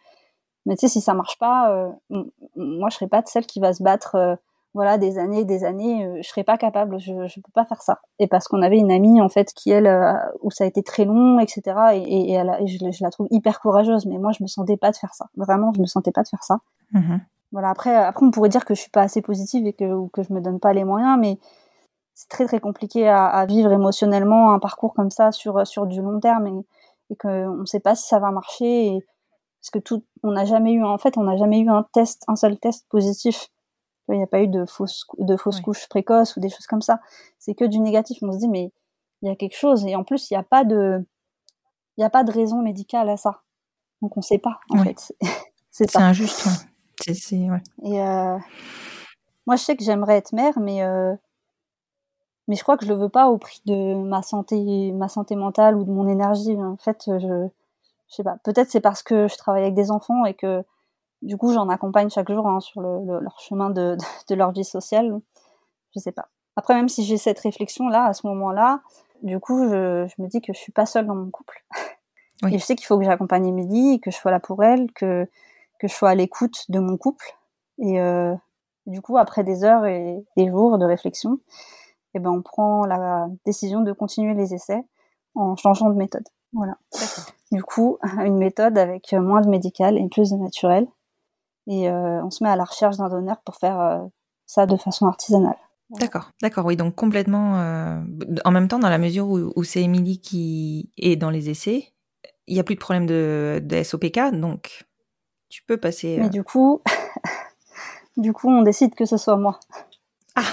[0.67, 2.23] mais tu sais, si ça marche pas, euh,
[2.57, 4.35] moi, je serais pas de celle qui va se battre, euh,
[4.73, 6.05] voilà, des années, des années.
[6.05, 6.99] Euh, je serais pas capable.
[6.99, 8.01] Je, je peux pas faire ça.
[8.19, 9.87] Et parce qu'on avait une amie en fait qui elle,
[10.41, 11.61] où ça a été très long, etc.
[11.93, 14.05] Et, et, elle je, la trouve hyper courageuse.
[14.05, 15.27] Mais moi, je me sentais pas de faire ça.
[15.37, 16.59] Vraiment, je me sentais pas de faire ça.
[16.91, 17.17] Mmh
[17.53, 17.69] voilà.
[17.69, 20.21] Après, après, on pourrait dire que je suis pas assez positive et que ou que
[20.21, 21.39] je me donne pas les moyens, mais
[22.13, 26.01] c'est très très compliqué à, à, vivre émotionnellement un parcours comme ça sur sur du
[26.01, 26.65] long terme et,
[27.09, 28.87] et qu'on ne sait pas si ça va marcher.
[28.87, 29.05] Et,
[29.61, 32.23] parce que tout, on n'a jamais eu, en fait, on n'a jamais eu un test,
[32.27, 33.47] un seul test positif.
[34.09, 36.81] Il n'y a pas eu de fausse, de fausse couche précoce ou des choses comme
[36.81, 37.01] ça.
[37.39, 38.19] C'est que du négatif.
[38.21, 38.71] On se dit, mais
[39.21, 39.85] il y a quelque chose.
[39.85, 41.03] Et en plus, il n'y a pas de,
[41.97, 43.41] il n'y a pas de raison médicale à ça.
[44.01, 45.13] Donc on sait pas en fait.
[45.71, 46.47] c'est injuste.
[47.07, 47.61] Ouais.
[47.83, 48.37] Et euh,
[49.45, 51.15] moi je sais que j'aimerais être mère, mais euh,
[52.47, 55.35] mais je crois que je le veux pas au prix de ma santé, ma santé
[55.35, 56.55] mentale ou de mon énergie.
[56.55, 57.47] En fait, je,
[58.09, 58.37] je sais pas.
[58.43, 60.63] Peut-être c'est parce que je travaille avec des enfants et que
[61.21, 63.97] du coup j'en accompagne chaque jour hein, sur le, leur chemin de,
[64.29, 65.19] de, leur vie sociale.
[65.95, 66.29] Je sais pas.
[66.55, 68.81] Après, même si j'ai cette réflexion là, à ce moment-là,
[69.23, 71.63] du coup, je, je me dis que je suis pas seule dans mon couple.
[72.43, 72.53] Oui.
[72.53, 75.27] Et je sais qu'il faut que j'accompagne Émilie, que je sois là pour elle, que
[75.79, 77.37] que je sois à l'écoute de mon couple.
[77.79, 78.35] Et euh,
[78.85, 81.39] du coup, après des heures et des jours de réflexion,
[82.13, 84.83] eh ben, on prend la décision de continuer les essais
[85.35, 86.27] en changeant de méthode.
[86.53, 86.77] Voilà.
[87.51, 90.87] Du coup, une méthode avec moins de médical et plus de naturel.
[91.67, 93.99] Et euh, on se met à la recherche d'un donneur pour faire euh,
[94.45, 95.57] ça de façon artisanale.
[95.89, 98.01] D'accord, d'accord, oui, donc complètement euh,
[98.43, 101.93] en même temps, dans la mesure où, où c'est Émilie qui est dans les essais,
[102.47, 104.85] il n'y a plus de problème de, de, SOPK, donc
[105.47, 106.17] tu peux passer.
[106.19, 106.81] Mais du coup,
[108.17, 109.59] du coup, on décide que ce soit moi.
[110.35, 110.43] Ah.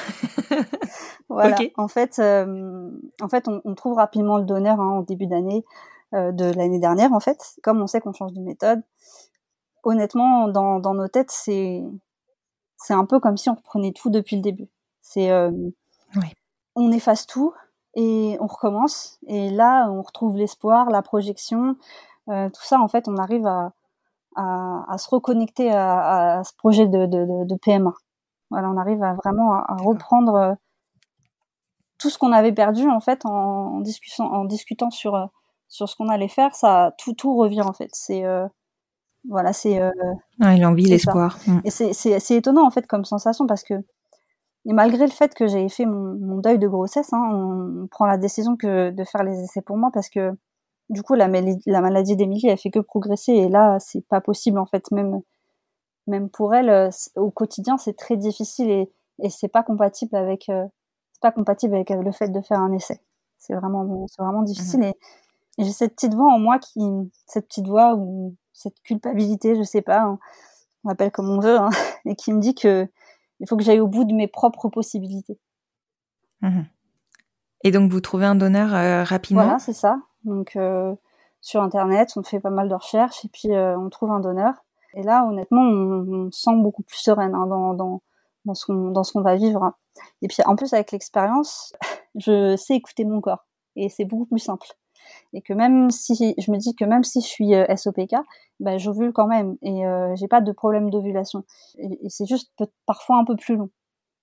[1.28, 1.56] voilà.
[1.76, 5.64] En fait, en fait, on, on, trouve rapidement le donneur hein, en début d'année
[6.12, 7.12] de l'année dernière.
[7.12, 8.82] En fait, comme on sait qu'on change de méthode,
[9.82, 11.82] honnêtement, dans, dans nos têtes, c'est
[12.76, 14.68] c'est un peu comme si on reprenait tout depuis le début.
[15.00, 15.50] C'est euh,
[16.16, 16.32] oui.
[16.74, 17.54] on efface tout
[17.94, 19.18] et on recommence.
[19.26, 21.76] Et là, on retrouve l'espoir, la projection,
[22.28, 22.80] euh, tout ça.
[22.80, 23.72] En fait, on arrive à,
[24.36, 27.94] à, à se reconnecter à, à, ce projet de, de, de, PMA.
[28.50, 30.54] Voilà, on arrive à vraiment à, reprendre euh,
[31.98, 35.26] tout ce qu'on avait perdu en fait en, en discutant, en discutant sur euh,
[35.68, 36.54] sur ce qu'on allait faire.
[36.54, 37.90] Ça, tout tout revient en fait.
[37.92, 38.46] C'est euh,
[39.28, 39.90] voilà, c'est euh,
[40.40, 41.38] ah, l'envie, l'espoir.
[41.46, 41.60] Mm.
[41.64, 43.74] Et c'est étonnant en fait comme sensation parce que
[44.66, 48.06] et malgré le fait que j'ai fait mon, mon, deuil de grossesse, hein, on, prend
[48.06, 50.32] la décision que de faire les essais pour moi parce que
[50.88, 51.28] du coup la,
[51.66, 55.20] la maladie d'Emilie elle fait que progresser et là c'est pas possible en fait même
[56.06, 58.90] même pour elle euh, au quotidien c'est très difficile et,
[59.22, 60.66] et c'est pas compatible avec euh,
[61.12, 63.00] c'est pas compatible avec le fait de faire un essai.
[63.38, 64.84] C'est vraiment c'est vraiment difficile mmh.
[64.84, 64.94] et, et
[65.58, 66.80] j'ai cette petite voix en moi qui
[67.26, 70.18] cette petite voix ou cette culpabilité je sais pas hein,
[70.84, 71.70] on appelle comme on veut hein,
[72.04, 72.88] et qui me dit que
[73.40, 75.38] il faut que j'aille au bout de mes propres possibilités.
[76.40, 76.62] Mmh.
[77.64, 79.42] Et donc vous trouvez un donneur euh, rapidement?
[79.42, 79.98] Voilà, c'est ça.
[80.24, 80.94] Donc euh,
[81.40, 84.54] sur internet, on fait pas mal de recherches et puis euh, on trouve un donneur.
[84.94, 88.02] Et là, honnêtement, on, on sent beaucoup plus sereine hein, dans, dans,
[88.44, 89.72] dans ce qu'on dans ce qu'on va vivre.
[90.22, 91.74] Et puis en plus avec l'expérience,
[92.14, 93.46] je sais écouter mon corps
[93.76, 94.68] et c'est beaucoup plus simple.
[95.32, 98.14] Et que même si je me dis que même si je suis euh, SOPK,
[98.60, 101.44] bah, j'ovule quand même et euh, j'ai pas de problème d'ovulation.
[101.78, 102.52] Et, et c'est juste
[102.86, 103.70] parfois un peu plus long.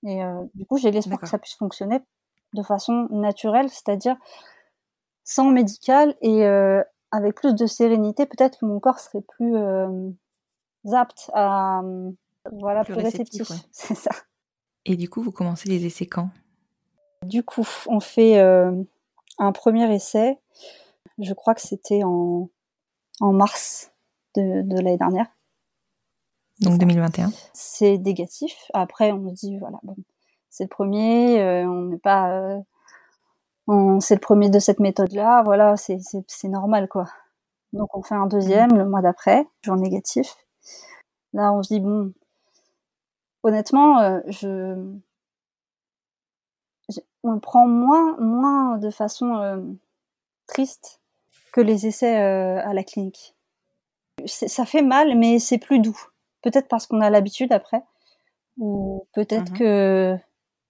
[0.06, 2.00] Et euh, du coup, j'ai l'espoir que ça puisse fonctionner
[2.54, 4.16] de façon naturelle, c'est-à-dire
[5.24, 8.26] sans médical et euh, avec plus de sérénité.
[8.26, 9.56] Peut-être que mon corps serait plus
[10.92, 11.82] apte à
[12.52, 13.50] voilà plus, plus réceptif.
[13.50, 13.56] ouais.
[13.72, 14.12] C'est ça.
[14.86, 16.30] Et du coup, vous commencez les essais quand?
[17.24, 20.40] Du coup, on fait un premier essai.
[21.20, 22.50] Je crois que c'était en,
[23.20, 23.92] en mars
[24.36, 25.28] de, de l'année dernière.
[26.62, 27.32] Donc 2021.
[27.54, 28.70] C'est négatif.
[28.74, 29.96] Après, on se dit voilà, bon,
[30.50, 35.42] c'est le premier, euh, on n'est pas, euh, c'est le premier de cette méthode-là.
[35.44, 37.06] Voilà, c'est c'est normal quoi.
[37.74, 40.36] Donc on fait un deuxième le mois d'après, jour négatif.
[41.34, 42.14] Là, on se dit bon,
[43.44, 44.76] honnêtement, euh, je
[47.24, 49.78] on le prend moins, moins de façon
[50.52, 51.02] triste
[51.54, 53.36] que les essais euh, à la clinique.
[54.26, 56.00] Ça fait mal, mais c'est plus doux.
[56.42, 57.82] Peut-être parce qu'on a l'habitude après,
[58.58, 60.18] ou peut-être mmh que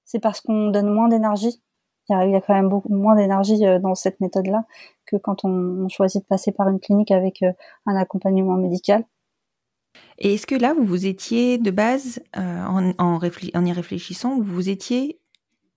[0.06, 1.62] c'est parce qu'on donne moins d'énergie.
[2.10, 4.66] Il, y a, quand même beaucoup moins d'énergie euh, dans cette méthode-là
[5.06, 7.54] que quand on, choisit de passer par une clinique avec euh,
[7.86, 9.06] un accompagnement médical.
[10.18, 14.36] Et est-ce que là, vous vous étiez de base, euh, en, en, en, y réfléchissant,
[14.38, 15.20] vous vous étiez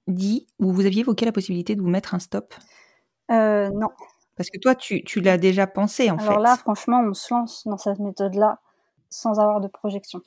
[0.09, 2.53] dit ou vous aviez évoqué la possibilité de vous mettre un stop?
[3.31, 3.89] Euh, Non.
[4.37, 6.29] Parce que toi, tu, tu l'as déjà pensé en Alors fait.
[6.31, 8.59] Alors là, franchement, on se lance dans cette méthode-là
[9.11, 10.20] sans avoir de projection.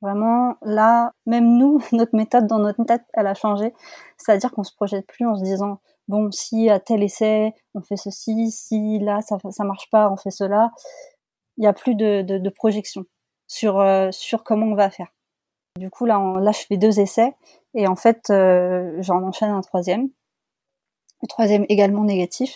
[0.00, 3.72] Vraiment, là, même nous, notre méthode dans notre tête, elle a changé.
[4.16, 7.96] C'est-à-dire qu'on se projette plus en se disant, bon, si à tel essai, on fait
[7.96, 10.70] ceci, si là, ça, ça marche pas, on fait cela.
[11.56, 13.04] Il n'y a plus de, de, de projection
[13.46, 15.08] sur, euh, sur comment on va faire.
[15.76, 17.34] Du coup, là, on, là, je fais deux essais
[17.74, 20.08] et en fait, euh, j'en enchaîne un troisième.
[21.24, 22.54] Le troisième également négatif.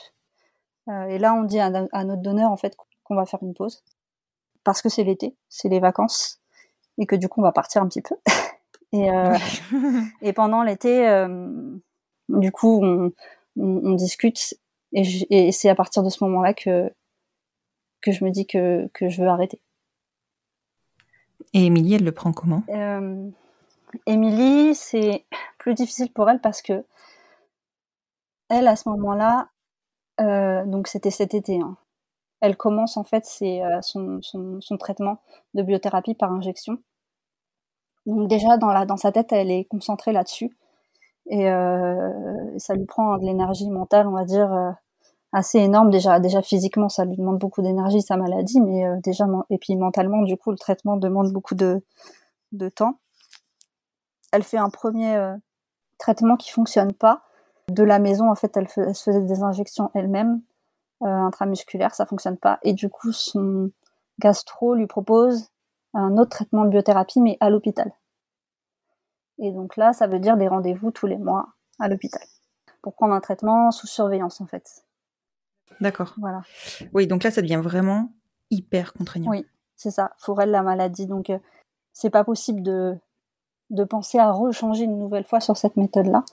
[0.89, 3.55] Euh, et là, on dit à, à, notre donneur en fait qu'on va faire une
[3.55, 3.83] pause
[4.63, 6.41] parce que c'est l'été, c'est les vacances
[6.99, 8.15] et que du coup, on va partir un petit peu.
[8.93, 9.37] et, euh,
[10.23, 11.49] et pendant l'été, euh,
[12.29, 13.11] du coup, on,
[13.57, 14.55] on, on discute
[14.93, 16.93] et, et c'est à partir de ce moment-là que
[18.03, 19.61] que je me dis que, que je veux arrêter.
[21.55, 22.63] Et Émilie, elle le prend comment?
[22.69, 23.29] Euh,
[24.07, 25.25] Émilie, c'est
[25.59, 26.85] plus difficile pour elle parce que
[28.49, 29.49] elle, à ce moment-là,
[30.21, 31.77] euh, donc c'était cet été, hein,
[32.41, 35.19] elle commence en fait euh, son, traitement
[35.55, 36.79] de biothérapie par injection.
[38.07, 40.57] Donc déjà dans, sa tête, elle est concentrée là-dessus
[41.27, 44.75] et euh, ça lui prend de l'énergie mentale, on va dire,
[45.33, 45.91] assez énorme.
[45.91, 50.39] Déjà, physiquement, ça lui demande beaucoup d'énergie sa maladie, mais déjà et puis mentalement, du
[50.39, 51.83] coup, le traitement demande beaucoup de,
[52.75, 52.99] temps.
[54.33, 55.35] Elle fait un premier
[55.99, 57.28] traitement qui fonctionne pas.
[57.69, 60.41] De la maison, en fait, elle, elle se faisait des injections elle-même
[61.03, 62.59] euh, intramusculaires, ça fonctionne pas.
[62.63, 63.71] Et du coup, son
[64.19, 65.51] gastro lui propose
[65.95, 67.93] un autre traitement de biothérapie, mais à l'hôpital.
[69.39, 71.49] Et donc là, ça veut dire des rendez-vous tous les mois
[71.79, 72.23] à l'hôpital
[72.83, 74.85] pour prendre un traitement sous surveillance, en fait.
[75.81, 76.15] D'accord.
[76.19, 76.43] Voilà.
[76.93, 78.13] Oui, donc là, ça devient vraiment
[78.51, 79.31] hyper contraignant.
[79.31, 79.47] Oui,
[79.77, 80.13] c'est ça.
[80.25, 81.07] Pour elle, la maladie.
[81.07, 81.39] Donc, euh,
[81.93, 82.97] c'est pas possible de,
[83.71, 86.25] de penser à rechanger une nouvelle fois sur cette méthode-là.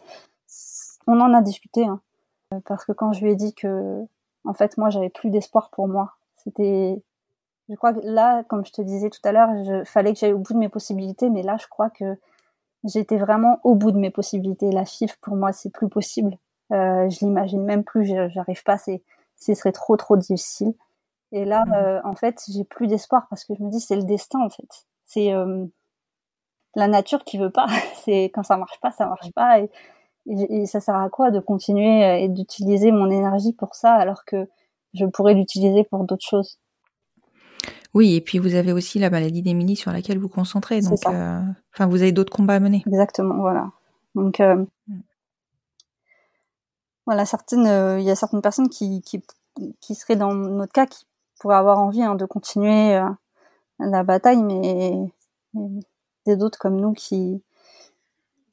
[1.08, 2.02] On en a discuté, hein,
[2.66, 4.02] parce que quand je lui ai dit que,
[4.44, 7.02] en fait, moi, j'avais plus d'espoir pour moi, c'était.
[7.70, 10.34] Je crois que là, comme je te disais tout à l'heure, il fallait que j'aille
[10.34, 12.18] au bout de mes possibilités, mais là, je crois que
[12.84, 14.72] j'étais vraiment au bout de mes possibilités.
[14.72, 16.38] La FIF, pour moi, c'est plus possible.
[16.72, 19.04] Euh, je l'imagine même plus, j'arrive pas, c'est
[19.38, 20.74] ce serait trop trop difficile.
[21.32, 21.74] Et là, mmh.
[21.74, 24.50] euh, en fait, j'ai plus d'espoir parce que je me dis c'est le destin en
[24.50, 24.88] fait.
[25.06, 25.66] C'est euh,
[26.76, 27.68] la nature qui veut pas.
[28.04, 29.60] c'est quand ça marche pas, ça marche pas.
[29.60, 29.70] Et,
[30.28, 34.26] et, ça sert à quoi de continuer euh, et d'utiliser mon énergie pour ça alors
[34.26, 34.48] que
[34.94, 36.60] je pourrais l'utiliser pour d'autres choses?
[37.96, 40.82] Oui, et puis vous avez aussi la maladie d'Émilie sur laquelle vous concentrez.
[40.82, 41.40] Donc, euh,
[41.74, 42.84] enfin, vous avez d'autres combats à mener.
[42.86, 43.72] Exactement, voilà.
[44.14, 44.58] Donc, euh,
[44.88, 45.00] mmh
[47.08, 49.22] voilà, certaines, euh, il y a certaines personnes qui, qui,
[49.80, 51.06] qui seraient dans notre cas qui
[51.40, 53.00] pourraient avoir envie hein, de continuer
[53.78, 54.98] la bataille, mais
[56.26, 57.44] des d'autres comme nous qui,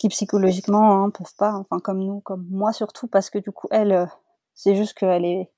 [0.02, 3.68] qui psychologiquement hein, peuvent pas, enfin comme nous, comme moi surtout, parce que du coup
[3.70, 4.06] elle, euh,
[4.52, 5.48] c'est juste qu'elle est,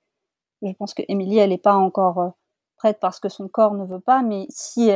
[0.61, 2.34] je pense que Émilie, elle est pas encore
[2.76, 4.90] prête parce que son corps ne veut pas, mais si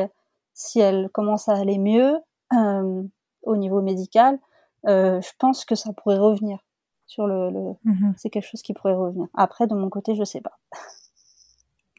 [0.53, 2.19] si elle commence à aller mieux
[2.53, 3.03] euh,
[3.43, 4.39] au niveau médical,
[4.87, 6.59] euh, je pense que ça pourrait revenir
[7.07, 7.51] sur le,
[7.85, 9.29] mmh c'est quelque chose qui pourrait revenir.
[9.33, 10.59] Après, de mon côté, je sais pas.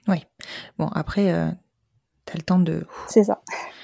[0.08, 0.24] Oui.
[0.78, 1.50] Bon, après, euh,
[2.26, 2.86] tu as le temps de.
[3.08, 3.41] C'est ça.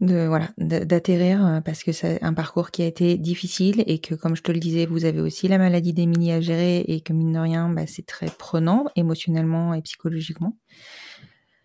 [0.00, 4.14] De voilà, d'atterrir euh, parce que c'est un parcours qui a été difficile et que,
[4.14, 7.12] comme je te le disais, vous avez aussi la maladie d'Émilie à gérer et que
[7.12, 10.54] mine de rien, bah, c'est très prenant émotionnellement et psychologiquement.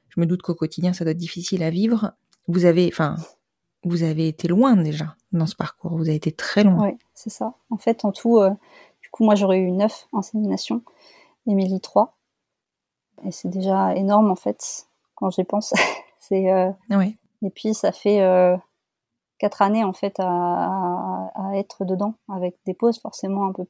[0.09, 2.13] Je me doute qu'au quotidien, ça doit être difficile à vivre.
[2.47, 3.17] Vous avez, enfin,
[3.83, 5.97] vous avez été loin déjà dans ce parcours.
[5.97, 6.87] Vous avez été très loin.
[6.87, 7.53] Oui, c'est ça.
[7.69, 8.49] En fait, en tout, euh,
[9.01, 10.81] du coup, moi, j'aurais eu neuf inséminations,
[11.47, 12.17] Émilie 3.
[13.25, 15.73] Et c'est déjà énorme, en fait, quand j'y pense.
[16.19, 16.71] c'est, euh...
[16.89, 17.17] oui.
[17.43, 18.55] Et puis, ça fait euh,
[19.37, 23.65] quatre années, en fait, à, à, être dedans, avec des pauses forcément un peu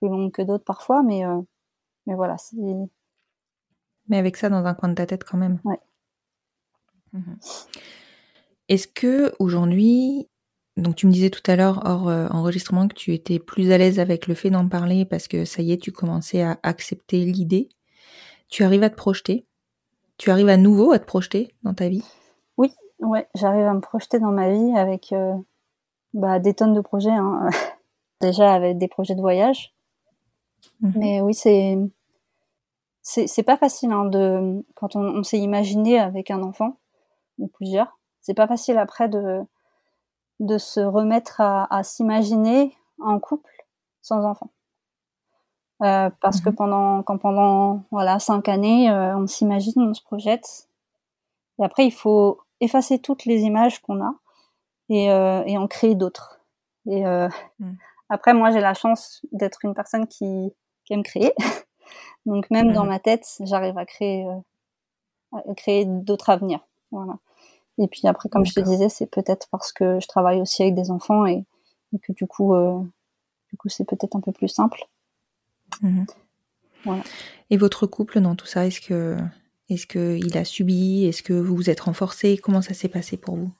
[0.00, 1.40] plus longues que d'autres parfois, mais, euh,
[2.06, 2.36] mais voilà.
[2.38, 2.56] C'est...
[4.08, 5.60] Mais avec ça dans un coin de ta tête quand même.
[5.64, 5.80] Ouais.
[7.12, 7.34] Mmh.
[8.68, 10.28] Est-ce que aujourd'hui,
[10.76, 13.78] donc tu me disais tout à l'heure hors euh, enregistrement que tu étais plus à
[13.78, 17.24] l'aise avec le fait d'en parler parce que ça y est, tu commençais à accepter
[17.24, 17.68] l'idée.
[18.48, 19.46] Tu arrives à te projeter?
[20.18, 22.04] Tu arrives à nouveau à te projeter dans ta vie?
[23.00, 25.34] Ouais, j'arrive à me projeter dans ma vie avec euh,
[26.12, 27.10] bah, des tonnes de projets.
[27.10, 27.48] Hein.
[28.20, 29.74] Déjà avec des projets de voyage.
[30.80, 31.78] Mmh Mais oui, c'est
[33.02, 36.78] c'est pas facile hein, de quand on, on s'est imaginé avec un enfant
[37.38, 39.42] ou plusieurs c'est pas facile après de,
[40.40, 43.66] de se remettre à, à s'imaginer en couple
[44.00, 44.50] sans enfant.
[45.82, 46.54] Euh, parce que mhm.
[46.54, 50.70] pendant, quand pendant voilà cinq années, euh, on s'imagine, on se projette,
[51.58, 54.14] et après il faut effacer toutes les images qu'on a
[54.88, 56.40] et, euh, et en créer d'autres.
[56.86, 57.28] Et euh,
[57.58, 57.76] mhm.
[58.08, 60.52] après, moi, j'ai la chance d'être une personne qui,
[60.84, 61.32] qui aime créer,
[62.26, 62.90] donc même dans mhm.
[62.90, 66.60] ma tête, j'arrive à créer, euh, à créer d'autres avenirs.
[66.90, 67.18] Voilà.
[67.78, 70.74] Et puis après, comme je te disais, c'est peut-être parce que je travaille aussi avec
[70.74, 71.44] des enfants et,
[72.02, 72.80] que du coup, euh,
[73.50, 74.84] du coup, c'est peut-être un peu plus simple.
[75.80, 76.06] Mhm.
[76.84, 77.02] Voilà.
[77.50, 79.16] Et votre couple dans tout ça, est-ce que,
[79.68, 82.36] est-ce que il a subi, est-ce que vous vous êtes renforcé?
[82.36, 83.50] Comment ça s'est passé pour vous?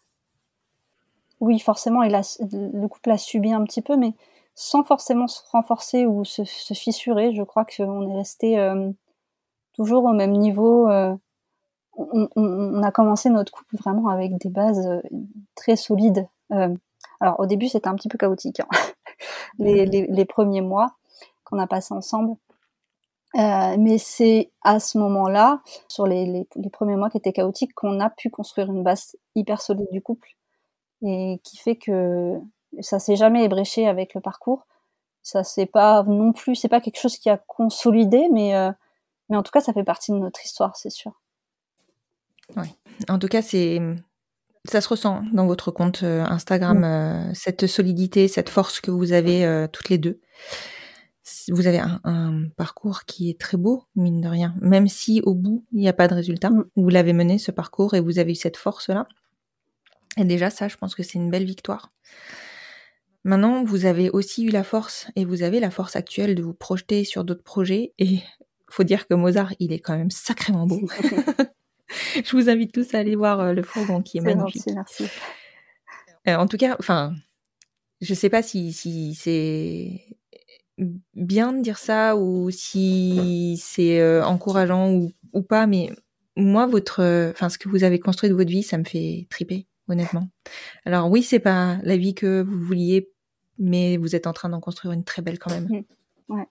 [1.40, 4.14] Oui, forcément, il a, le couple a subi un petit peu, mais
[4.54, 7.34] sans forcément se renforcer ou se, se fissurer.
[7.34, 8.90] Je crois qu'on est resté euh,
[9.74, 10.88] toujours au même niveau.
[10.88, 11.14] Euh,
[11.96, 15.00] on, a commencé notre couple vraiment avec des bases euh,
[15.54, 16.26] très solides.
[17.20, 18.68] Alors au début c'était un petit peu chaotique, hein.
[19.58, 20.94] les, premiers mois
[21.44, 22.36] qu'on a passé ensemble.
[23.36, 27.74] Euh, mais c'est à ce moment-là, sur les, les, les, premiers mois qui étaient chaotiques,
[27.74, 30.36] qu'on a pu construire une base hyper solide du couple
[31.02, 32.38] et qui fait que
[32.80, 34.66] ça s'est jamais ébréché avec le parcours.
[35.22, 38.70] Ça c'est pas non plus, c'est pas quelque chose qui a consolidé, mais euh,
[39.28, 41.12] mais en tout cas ça fait partie de notre histoire, c'est sûr.
[42.56, 42.66] Oui.
[43.08, 43.80] En tout cas, c'est
[44.66, 46.84] ça se ressent dans votre compte euh, Instagram, mm.
[46.84, 50.20] euh, cette solidité, cette force que vous avez toutes les deux.
[51.48, 54.54] Vous avez un, un, parcours qui est très beau, mine de rien.
[54.60, 56.64] Même si au bout, il n'y a pas de résultat, mm.
[56.76, 59.06] vous l'avez mené, ce parcours, et vous avez eu cette force-là.
[60.18, 61.90] Et déjà, ça, je pense que c'est une belle victoire.
[63.24, 66.52] Maintenant, vous avez aussi eu la force, et vous avez la force actuelle de vous
[66.52, 67.94] projeter sur d'autres projets.
[67.98, 68.20] Et
[68.68, 70.82] faut dire que Mozart, il est quand même sacrément beau.
[72.24, 74.62] je vous invite tous à aller voir euh, le fourgon qui est, est magnifique.
[74.74, 75.04] merci.
[76.28, 77.14] Euh, en tout cas, enfin,
[78.00, 80.00] je sais pas si, si c'est
[81.14, 85.00] bien de dire ça ou si c'est euh, encourageant
[85.32, 85.90] ou, pas, mais
[86.36, 89.66] moi, votre, enfin, ce que vous avez construit de votre vie, ça me fait triper,
[89.88, 90.28] honnêtement.
[90.84, 93.10] Alors oui, c'est pas la vie que vous vouliez,
[93.58, 95.68] mais vous êtes en train d'en construire une très belle quand même.
[95.68, 96.34] Mmh.
[96.34, 96.48] Ouais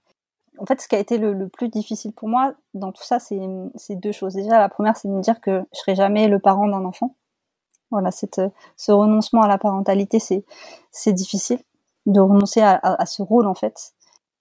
[0.58, 3.96] en fait, ce qui a été le, plus difficile pour moi dans tout ça, c'est
[3.96, 4.34] deux choses.
[4.34, 7.16] Déjà, la première, c'est de me dire que je serai jamais le parent d'un enfant.
[7.92, 8.42] Voilà, cette,
[8.78, 11.60] ce renoncement à la parentalité, c'est difficile
[12.06, 13.94] de renoncer à, ce rôle en fait.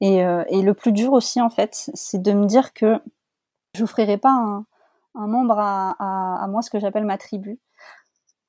[0.02, 3.00] Et, euh, et, le plus dur aussi en fait, c'est de me dire que
[3.72, 4.66] je n'offrirai pas un,
[5.14, 7.60] membre à, moi ce que j'appelle ma tribu.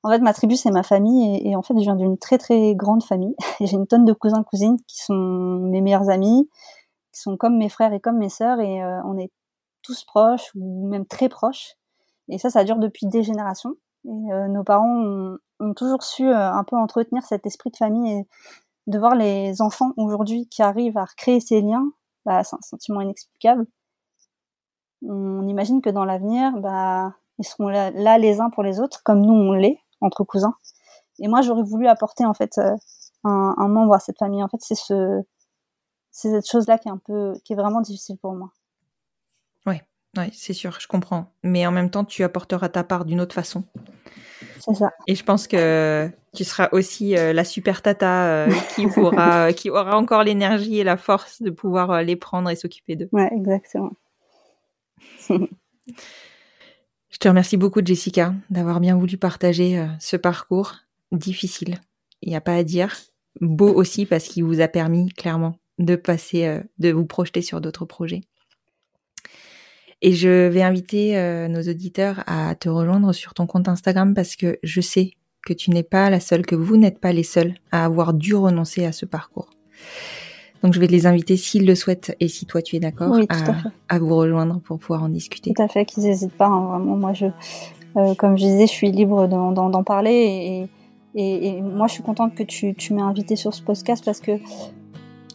[0.02, 2.74] En fait, ma tribu, c'est ma famille, et, en fait, je viens d'une très très
[2.74, 3.36] grande famille.
[3.60, 6.50] J'ai une tonne de cousins cousines qui sont mes meilleurs amis,
[7.12, 9.30] qui sont comme mes frères et comme mes sœurs et euh, on est
[9.82, 11.76] tous proches ou même très proches.
[12.28, 13.76] Et ça, ça dure depuis des générations.
[14.06, 18.26] Et euh, nos parents ont, toujours su un peu entretenir cet esprit de famille
[18.86, 21.90] de voir les enfants aujourd'hui qui arrivent à recréer ces liens,
[22.24, 23.66] bah, c'est un sentiment inexplicable.
[25.02, 29.20] On imagine que dans l'avenir, bah, ils seront là, les uns pour les autres, comme
[29.20, 30.54] nous on l'est entre cousins.
[31.18, 32.58] Et moi, j'aurais voulu apporter en fait
[33.24, 34.42] un, un membre à cette famille.
[34.42, 35.22] En fait, c'est ce,
[36.10, 38.50] cette chose-là qui est un peu, qui est vraiment difficile pour moi.
[39.66, 39.76] Oui,
[40.16, 41.26] ouais, c'est sûr, je comprends.
[41.42, 43.64] Mais en même temps, tu apporteras ta part d'une autre façon.
[44.64, 44.92] C'est ça.
[45.06, 49.70] Et je pense que tu seras aussi euh, la super tata euh, qui pourra, qui
[49.70, 53.08] aura encore l'énergie et la force de pouvoir euh, les prendre et s'occuper d'eux.
[53.12, 53.92] Ouais, exactement.
[55.28, 60.76] je te remercie beaucoup, Jessica, d'avoir bien voulu partager ce parcours
[61.12, 61.78] difficile.
[62.22, 62.96] Il n'y a pas à dire.
[63.40, 67.60] Beau aussi parce qu'il vous a permis, clairement, de passer, euh, de vous projeter sur
[67.60, 68.22] d'autres projets.
[70.06, 74.36] Et je vais inviter euh, nos auditeurs à te rejoindre sur ton compte Instagram parce
[74.36, 75.12] que je sais
[75.46, 78.34] que tu n'es pas la seule, que vous n'êtes pas les seuls à avoir dû
[78.34, 79.48] renoncer à ce parcours.
[80.62, 83.18] Donc je vais les inviter s'ils le souhaitent et si toi tu es d'accord
[83.88, 85.54] à, vous rejoindre pour pouvoir en discuter.
[85.54, 86.48] Tout à fait, qu'ils n'hésitent pas.
[86.48, 87.24] Hein, vraiment, moi je,
[87.96, 90.68] euh, comme je disais, je suis libre d'en parler et,
[91.14, 94.20] et, et, moi je suis contente que tu, tu m'aies invité sur ce podcast parce
[94.20, 94.32] que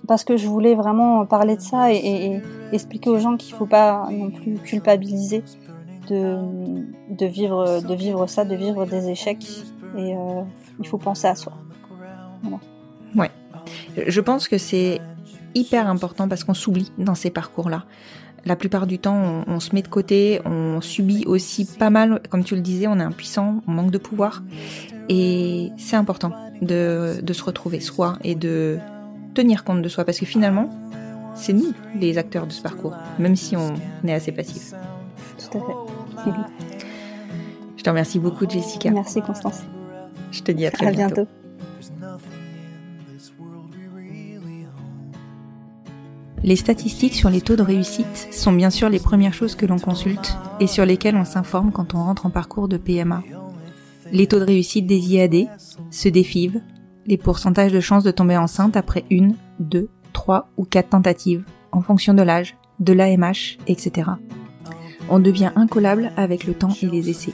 [0.09, 2.41] parce que je voulais vraiment parler de ça et,
[2.71, 5.43] expliquer aux gens qu'il ne faut pas non plus culpabiliser
[6.09, 9.45] de, vivre, ça, de vivre des échecs.
[9.95, 10.41] Et euh,
[10.79, 11.53] il faut penser à soi.
[12.41, 12.57] Voilà.
[13.15, 13.29] Ouais.
[14.07, 14.99] Je pense que c'est
[15.53, 17.85] hyper important parce qu'on s'oublie dans ces parcours-là.
[18.45, 22.43] La plupart du temps, on, se met de côté, on subit aussi pas mal, comme
[22.43, 24.41] tu le disais, on est impuissant, on manque de pouvoir.
[25.07, 26.31] Et c'est important
[26.63, 28.79] de se retrouver soi et de
[29.33, 30.69] tenir compte de soi, parce que finalement,
[31.35, 33.73] c'est nous les acteurs de ce parcours, même si on
[34.05, 34.73] est assez passif.
[35.37, 36.31] Tout à fait.
[37.77, 38.91] Je te remercie beaucoup, Jessica.
[38.91, 39.61] Merci, Constance.
[40.31, 41.15] Je te dis à très à bientôt.
[41.15, 41.29] bientôt.
[46.43, 49.77] Les statistiques sur les taux de réussite sont bien sûr les premières choses que l'on
[49.77, 53.23] consulte et sur lesquelles on s'informe quand on rentre en parcours de PMA.
[54.11, 55.47] Les taux de réussite des IAD,
[55.91, 56.61] ceux des FIV,
[57.09, 61.81] les pourcentages de chances de tomber enceinte après une, deux, trois ou quatre tentatives, en
[61.81, 64.11] fonction de l'âge, de l'AMH, etc.
[65.09, 67.33] On devient incollable avec le temps et les essais.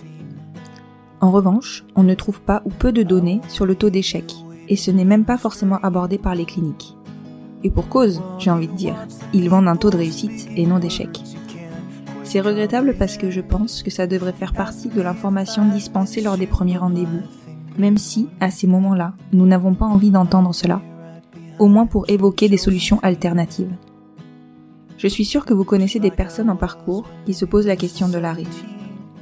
[1.20, 4.34] En revanche, on ne trouve pas ou peu de données sur le taux d'échec,
[4.70, 6.96] et ce n'est même pas forcément abordé par les cliniques.
[7.64, 8.96] Et pour cause, j'ai envie de dire,
[9.34, 11.22] ils vendent un taux de réussite et non d'échec.
[12.24, 16.38] C'est regrettable parce que je pense que ça devrait faire partie de l'information dispensée lors
[16.38, 17.22] des premiers rendez-vous,
[17.78, 20.82] même si, à ces moments-là, nous n'avons pas envie d'entendre cela,
[21.60, 23.74] au moins pour évoquer des solutions alternatives.
[24.98, 28.08] Je suis sûre que vous connaissez des personnes en parcours qui se posent la question
[28.08, 28.46] de l'arrêt.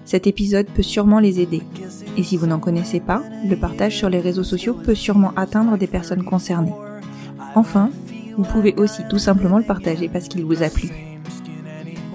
[0.05, 1.63] Cet épisode peut sûrement les aider.
[2.17, 5.77] Et si vous n'en connaissez pas, le partage sur les réseaux sociaux peut sûrement atteindre
[5.77, 6.73] des personnes concernées.
[7.55, 7.89] Enfin,
[8.37, 10.89] vous pouvez aussi tout simplement le partager parce qu'il vous a plu.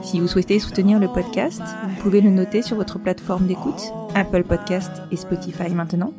[0.08, 4.42] Si vous souhaitez soutenir le podcast, vous pouvez le noter sur votre plateforme d'écoute, Apple
[4.42, 6.14] Podcast et Spotify maintenant,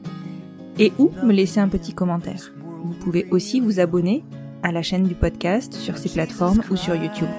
[0.77, 2.51] et ou me laisser un petit commentaire.
[2.83, 4.23] Vous pouvez aussi vous abonner
[4.61, 7.29] à la chaîne du podcast sur ces plateformes ou sur YouTube.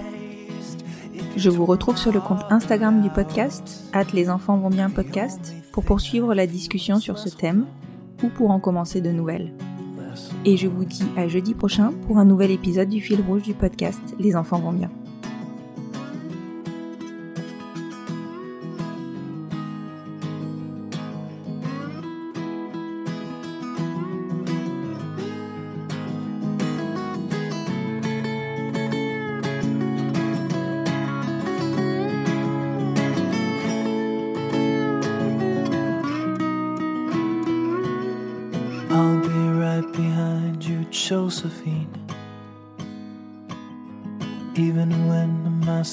[1.36, 5.54] Je vous retrouve sur le compte Instagram du podcast, at les enfants vont bien podcast,
[5.70, 7.64] pour poursuivre la discussion sur ce thème
[8.24, 9.52] ou pour en commencer de nouvelles.
[10.44, 13.54] Et je vous dis à jeudi prochain pour un nouvel épisode du fil rouge du
[13.54, 14.90] podcast Les enfants vont bien.